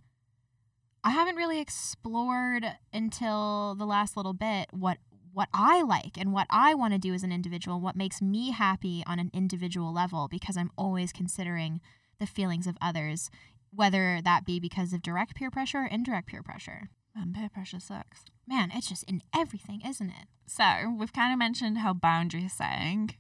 [1.03, 4.97] I haven't really explored until the last little bit what
[5.35, 8.53] what I like and what I want to do as an individual, what makes me
[8.53, 11.81] happy on an individual level because I'm always considering
[12.21, 13.31] the feelings of others,
[13.75, 16.89] whether that be because of direct peer pressure or indirect peer pressure.
[17.17, 18.25] And peer pressure sucks.
[18.47, 20.27] Man, it's just in everything, isn't it?
[20.47, 23.11] So we've kind of mentioned how boundary setting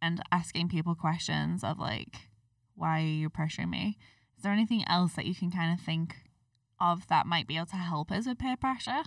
[0.00, 2.28] and asking people questions of like,
[2.74, 3.98] why are you pressuring me?
[4.36, 6.14] Is there anything else that you can kind of think
[6.80, 9.02] of that might be able to help us with peer pressure?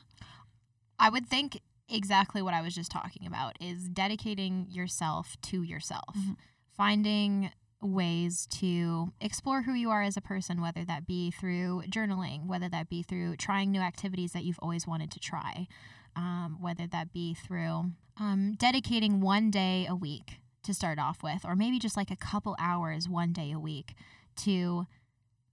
[0.98, 6.16] I would think exactly what I was just talking about is dedicating yourself to yourself,
[6.16, 6.36] Mhm.
[6.76, 12.46] finding ways to explore who you are as a person, whether that be through journaling,
[12.46, 15.68] whether that be through trying new activities that you've always wanted to try,
[16.16, 21.46] um, whether that be through um, dedicating one day a week to start off with,
[21.46, 23.94] or maybe just like a couple hours one day a week
[24.36, 24.86] to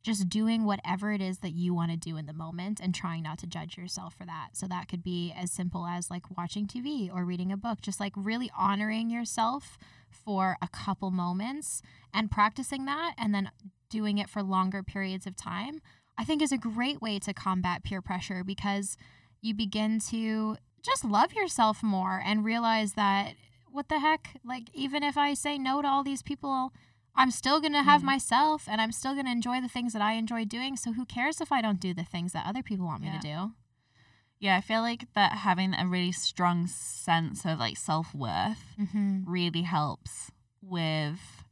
[0.06, 3.24] just doing whatever it is that you want to do in the moment and trying
[3.24, 4.50] not to judge yourself for that.
[4.52, 7.98] So that could be as simple as like watching TV or reading a book, just
[7.98, 9.76] like really honoring yourself
[10.08, 11.82] for a couple moments
[12.14, 13.50] and practicing that and then
[13.90, 15.80] doing it for longer periods of time.
[16.16, 18.96] I think is a great way to combat peer pressure because
[19.42, 23.34] you begin to just love yourself more and realize that
[23.72, 26.70] what the heck, like even if I say no to all these people,
[27.16, 28.06] I'm still going to have Mhm.
[28.06, 30.76] myself and I'm still going to enjoy the things that I enjoy doing.
[30.76, 33.18] So who cares if I don't do the things that other people want me Yeah.
[33.20, 33.54] to do?
[34.38, 39.22] Yeah, I feel like that having a really strong sense of like self worth Mm-hmm.
[39.26, 41.44] really helps with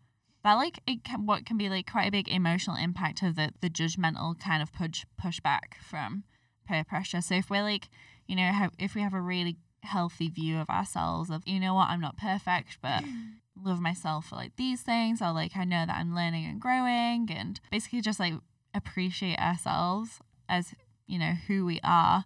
[0.42, 3.52] that like it can, what can be like quite a big emotional impact of the
[3.62, 6.24] the judgmental kind of push pushback from
[6.68, 7.88] peer pressure so if we're like
[8.26, 11.72] you know have, if we have a really healthy view of ourselves of you know
[11.74, 13.02] what i'm not perfect but
[13.62, 17.28] love myself for like these things or like i know that i'm learning and growing
[17.30, 18.34] and basically just like
[18.74, 20.74] appreciate ourselves as
[21.06, 22.24] you know who we are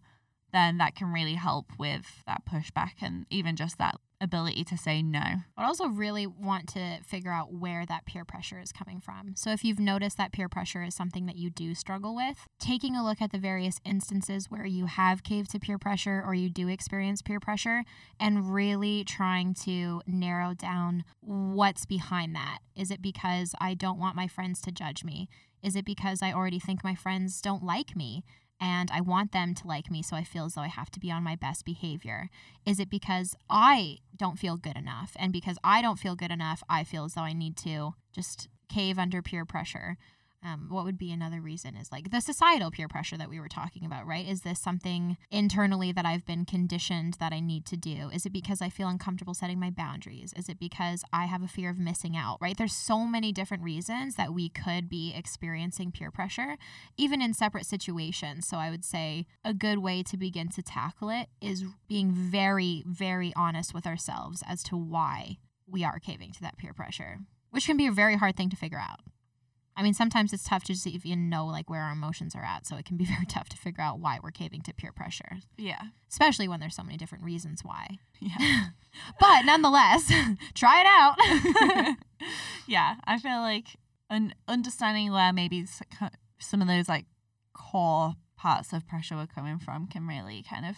[0.53, 5.03] then that can really help with that pushback and even just that ability to say
[5.03, 5.23] no.
[5.57, 9.35] But also really want to figure out where that peer pressure is coming from.
[9.37, 12.97] So if you've noticed that peer pressure is something that you do struggle with, taking
[12.97, 16.51] a look at the various instances where you have caved to peer pressure or you
[16.51, 17.85] do experience peer pressure
[18.19, 22.59] and really trying to narrow down what's behind that.
[22.77, 25.29] Is it because I don't want my friends to judge me?
[25.63, 28.25] Is it because I already think my friends don't like me?
[28.61, 31.01] And I want them to like me, so I feel as though I have to
[31.01, 32.31] be on my best behavior?
[32.67, 35.13] Is it because I don't feel good enough?
[35.19, 38.49] And because I don't feel good enough, I feel as though I need to just
[38.69, 39.97] cave under peer pressure?
[40.45, 43.49] Um, what would be another reason is like the societal peer pressure that we were
[43.49, 44.27] talking about, right?
[44.27, 48.09] Is this something internally that I've been conditioned that I need to do?
[48.13, 50.33] Is it because I feel uncomfortable setting my boundaries?
[50.37, 52.57] Is it because I have a fear of missing out, right?
[52.57, 56.57] There's so many different reasons that we could be experiencing peer pressure,
[56.97, 58.47] even in separate situations.
[58.47, 62.85] So I would say a good way to begin to tackle it is being very,
[62.87, 67.19] very honest with ourselves as to why we are caving to that peer pressure,
[67.51, 69.01] which can be a very hard thing to figure out.
[69.79, 72.67] I mean, sometimes it's tough to just even know like where our emotions are at.
[72.67, 75.39] So it can be very tough to figure out why we're caving to peer pressure,
[75.57, 75.81] Yeah.
[76.11, 77.99] especially when there's so many different reasons why.
[78.21, 78.67] Yeah.
[79.21, 80.11] But nonetheless,
[80.55, 81.97] try it out.
[82.67, 82.97] yeah.
[83.05, 83.69] I feel like
[84.11, 85.67] un- understanding where maybe
[86.41, 87.07] some of those like
[87.53, 90.77] core parts of pressure were coming from can really kind of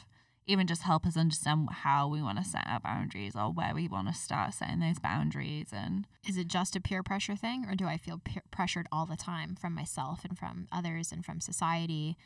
[0.51, 3.87] even just help us understand how we want to set our boundaries or where we
[3.89, 7.75] want to start setting those boundaries and Is it just a peer pressure thing, or
[7.75, 11.41] do I feel peer- pressured all the time from myself and from others and from
[11.41, 12.17] society?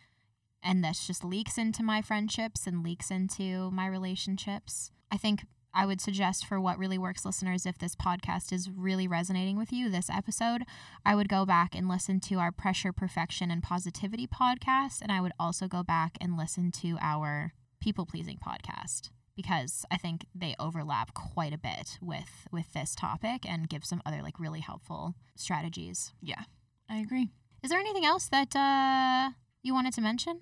[0.63, 4.91] And this just leaks into my friendships and leaks into my relationships.
[5.13, 5.45] I think
[5.75, 9.73] I would suggest for what really works listeners, if this podcast is really resonating with
[9.73, 10.63] you, this episode,
[11.05, 15.03] I would go back and listen to our Pressure, Perfection, and Positivity podcast.
[15.03, 17.53] And I would also go back and listen to our
[17.85, 23.45] People Pleasing podcast because I think they overlap quite a bit with with this topic
[23.47, 26.15] and give some other like really helpful strategies.
[26.23, 26.45] yeah
[26.89, 27.29] i agree
[27.63, 29.33] Is there anything else that uh,
[29.63, 30.41] you wanted to mention?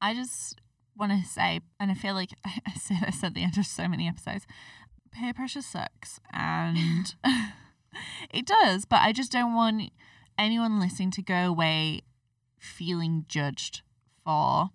[0.00, 0.60] i just
[0.96, 3.88] want to say and i feel like i say this at the end of so
[3.88, 4.46] many episodes
[5.10, 7.16] peer pressure sucks and
[8.30, 9.90] it does but i just don't want
[10.38, 12.02] anyone listening to go away
[12.60, 13.82] feeling judged
[14.24, 14.68] for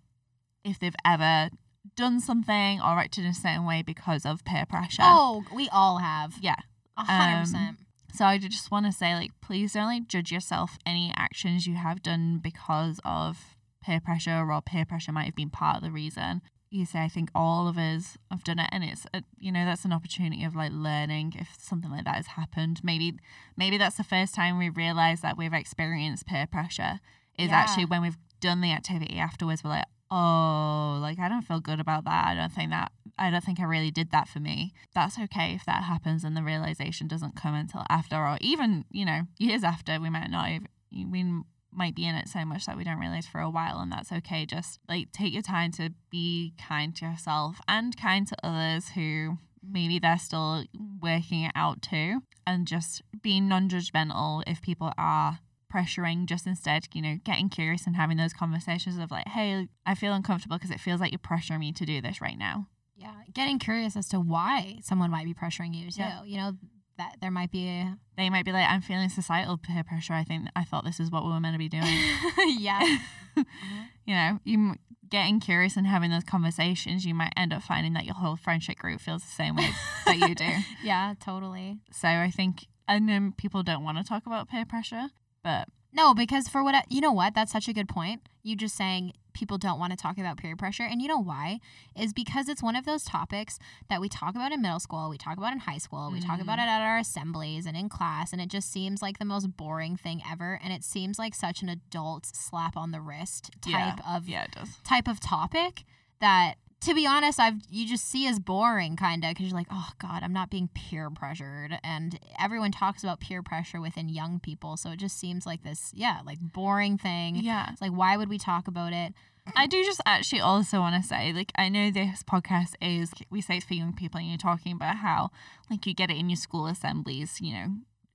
[0.66, 1.50] if they've ever
[1.96, 5.98] done something or acted in a certain way because of peer pressure Oh, we all
[6.00, 6.36] have.
[6.42, 6.56] yeah
[6.98, 7.78] A hundred Um.
[8.14, 11.74] So I just want to say, like, please don't like judge yourself any actions you
[11.76, 15.90] have done because of peer pressure or peer pressure might have been part of the
[15.92, 16.42] reason.
[16.70, 19.66] You say, I think all of us have done it, and it's a, you know
[19.66, 22.82] that's an opportunity of like learning if something like that has happened.
[22.84, 23.14] Maybe
[23.58, 27.00] maybe that's the first time we realize that we've experienced peer pressure
[27.38, 27.58] is Yeah.
[27.62, 29.64] actually when we've done the activity afterwards.
[29.64, 32.28] We're like, oh, like I don't feel good about that.
[32.28, 34.74] I don't think that I don't think I really did that for me.
[34.94, 39.06] That's okay if that happens and the realization doesn't come until after, or even you
[39.06, 40.00] know years after.
[40.00, 40.50] We might not.
[40.92, 41.42] Even, we
[41.76, 44.12] might be in it so much that we don't realize for a while, and that's
[44.12, 44.46] okay.
[44.46, 49.38] Just like take your time to be kind to yourself and kind to others who
[49.68, 50.64] maybe they're still
[51.02, 55.40] working it out too, and just being non-judgmental if people are
[55.74, 59.96] pressuring just instead you know getting curious and having those conversations of like hey i
[59.96, 63.14] feel uncomfortable because it feels like you're pressuring me to do this right now Yeah,
[63.34, 66.02] getting curious as to why someone might be pressuring you too.
[66.02, 66.24] Yeah.
[66.24, 66.52] You know
[67.00, 67.68] that there might be.
[67.68, 67.98] A...
[68.18, 71.10] they might be like i'm feeling societal peer pressure i think i thought this is
[71.10, 71.98] what we were meant to be doing
[72.60, 72.80] yeah.
[73.36, 73.84] Uh-huh.
[74.06, 74.76] you know you m-
[75.10, 78.78] getting curious and having those conversations you might end up finding that your whole friendship
[78.78, 79.70] group feels the same way
[80.06, 80.52] that you do
[80.84, 81.16] yeah.
[81.20, 81.80] Totally.
[81.92, 85.08] so i think i know people don't want to talk about peer pressure
[85.44, 87.36] but No, because for what I, you know what?
[87.36, 88.22] That's such a good point.
[88.42, 90.84] You just saying people don't want to talk about peer pressure.
[90.84, 91.60] And you know why?
[91.96, 95.18] Is because it's one of those topics that we talk about in middle school, we
[95.18, 96.70] talk about in high school, we talk about mm-hmm.
[96.70, 98.32] it at our assemblies and in class.
[98.32, 100.60] And it just seems like the most boring thing ever.
[100.64, 104.52] And it seems like such an adult slap on the wrist type of yeah it
[104.52, 105.84] does type of topic
[106.22, 106.56] that
[106.86, 109.90] to be honest i've you just see as boring kind of because you're like oh
[110.00, 111.80] god i'm not being peer pressured.
[111.84, 115.92] And everyone talks about peer pressure within young people so it just seems like this
[115.94, 117.36] yeah like boring thing.
[117.38, 117.70] Yeah.
[117.72, 119.14] It's like why would we talk about it?
[119.56, 123.42] I do just actually also want to say, like, I know this podcast is, we
[123.42, 125.32] say it's for young people, and you're talking about how,
[125.70, 127.68] like, you get it in your school assemblies, you know,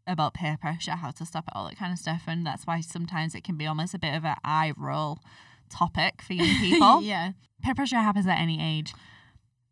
[0.07, 2.23] about peer pressure, how to stop it, all that kind of stuff.
[2.27, 5.19] And that's why sometimes it can be almost a bit of an eye roll
[5.69, 7.03] topic for young people.
[7.03, 8.93] yeah Peer pressure happens at any age.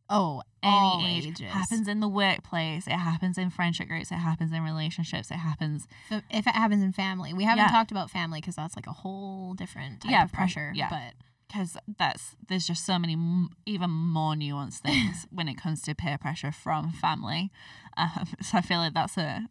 [0.08, 1.26] oh Any age.
[1.26, 1.52] ages.
[1.52, 2.86] happens in the workplace.
[2.86, 4.10] It happens in friendship groups.
[4.10, 5.30] It happens in relationships.
[5.30, 5.86] It happens.
[6.10, 7.70] if, if it happens in family we haven't Yeah.
[7.70, 10.88] talked about family because that's like a whole different type Yeah, of pressure yeah.
[10.90, 11.14] but
[11.48, 15.94] because that's there's just so many m- even more nuanced things when it comes to
[15.94, 17.50] peer pressure from family.
[17.96, 19.46] Um, so I feel like that's a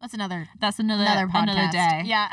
[0.00, 2.02] That's another that's another another another day.
[2.04, 2.28] Yeah.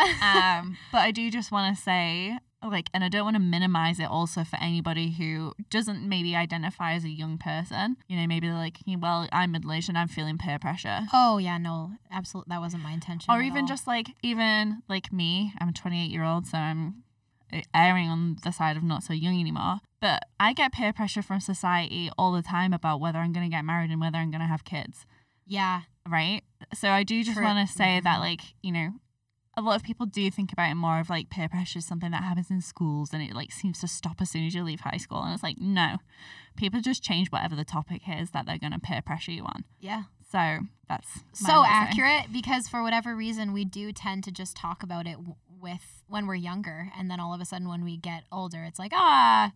[0.62, 4.00] um, but I do just want to say, like, and I don't want to minimize
[4.00, 7.98] it also for anybody who doesn't maybe identify as a young person.
[8.08, 11.02] You know, maybe they're like, well, I'm middle aged and I'm feeling peer pressure.
[11.14, 12.52] oh yeah, no, absolutely.
[12.52, 13.34] That wasn't my intention.
[13.34, 13.68] Or even all.
[13.68, 17.04] just like, even like me, I'm a 28 year old, so I'm
[17.54, 19.78] uh, erring on the side of not so young anymore.
[20.02, 23.56] But I get peer pressure from society all the time about whether I'm going to
[23.56, 25.06] get married and whether I'm going to have kids
[25.48, 26.42] yeah, right?
[26.74, 28.20] So I do just want to say that, Mhm.
[28.20, 28.94] like, you know,
[29.58, 32.12] a lot of people do think about it more of like peer pressure is something
[32.12, 34.82] that happens in schools and it like seems to stop as soon as you leave
[34.82, 35.22] high school.
[35.24, 35.98] And it's like, no,
[36.58, 39.64] people just change whatever the topic is that they're going to peer pressure you on.
[39.80, 40.04] yeah.
[40.32, 45.08] So that's so accurate because for whatever reason we do tend to just talk about
[45.08, 48.24] it w- with when we're younger and then all of a sudden when we get
[48.34, 49.54] older it's like ah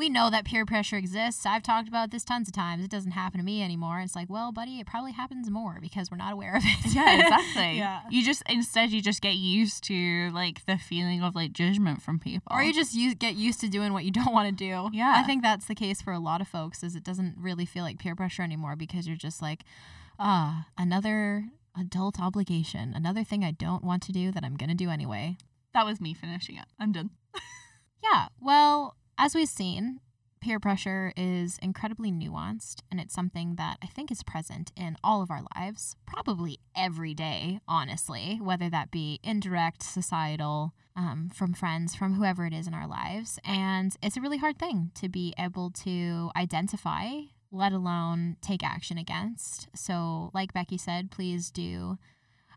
[0.00, 3.10] we know that peer pressure exists i've talked about this tons of times it doesn't
[3.12, 6.32] happen to me anymore it's like well buddy it probably happens more because we're not
[6.32, 7.76] aware of it Yeah, exactly.
[7.78, 12.02] yeah You just instead you just get used to like the feeling of like judgment
[12.02, 12.50] from people.
[12.50, 15.14] or you just use, get used to doing what you don't want to do Yeah.
[15.16, 17.84] i think that's the case for a lot of folks is it doesn't really feel
[17.84, 19.64] like peer pressure anymore because you're just like
[20.18, 21.44] ah another
[21.78, 25.36] adult obligation another thing i don't want to do that i'm going to do anyway
[25.72, 26.64] that was me finishing it.
[26.80, 27.10] I'm done.
[28.02, 30.00] Yeah, well, as we've seen,
[30.40, 35.20] peer pressure is incredibly nuanced, and it's something that I think is present in all
[35.20, 41.94] of our lives, probably every day, honestly, whether that be indirect, societal, um, from friends,
[41.94, 43.38] from whoever it is in our lives.
[43.44, 47.10] And it's a really hard thing to be able to identify,
[47.52, 49.68] let alone take action against.
[49.74, 51.98] So, like Becky said, please do.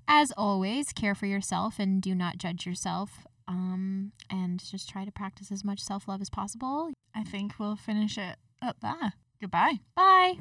[0.08, 5.12] As always, care for yourself and do not judge yourself um, and just try to
[5.12, 6.92] practice as much self love as possible.
[7.16, 9.14] I think we'll finish it up there.
[9.40, 9.80] Goodbye.
[9.96, 10.38] Bye.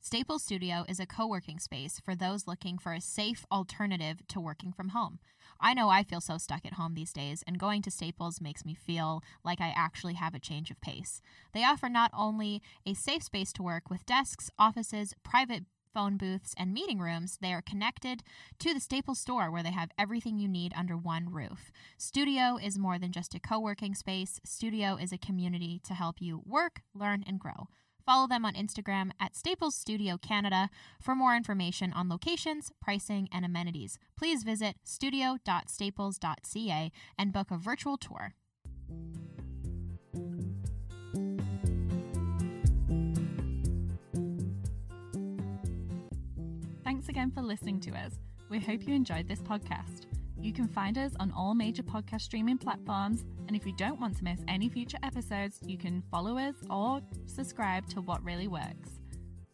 [0.00, 4.40] Staples Studio is a co working space for those looking for a safe alternative to
[4.40, 5.18] working from home.
[5.60, 8.64] I know I feel so stuck at home these days, and going to Staples makes
[8.64, 11.20] me feel like I actually have a change of pace.
[11.52, 15.64] They offer not only a safe space to work with desks, offices, private
[15.98, 18.22] phone booths, and meeting rooms, they are connected
[18.60, 21.72] to the Staples store where they have everything you need under one roof.
[21.96, 26.20] Studio is more than just a co working space, Studio is a community to help
[26.20, 27.66] you work, learn, and grow.
[28.06, 30.70] Follow them on Instagram at Staples Studio Canada
[31.02, 33.98] for more information on locations, pricing, and amenities.
[34.16, 38.34] Please visit studio.staples.ca and book a virtual tour.
[47.08, 48.18] Thanks again for listening to us.
[48.50, 50.04] We hope you enjoyed this podcast.
[50.38, 54.18] You can find us on all major podcast streaming platforms, and if you don't want
[54.18, 59.00] to miss any future episodes, you can follow us or subscribe to What Really Works.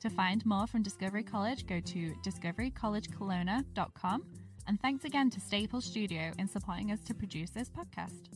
[0.00, 4.24] To find more from Discovery College, go to discoverycollegekelowna.com.
[4.66, 8.30] And thanks again to Staples Studio in supporting us to produce this podcast.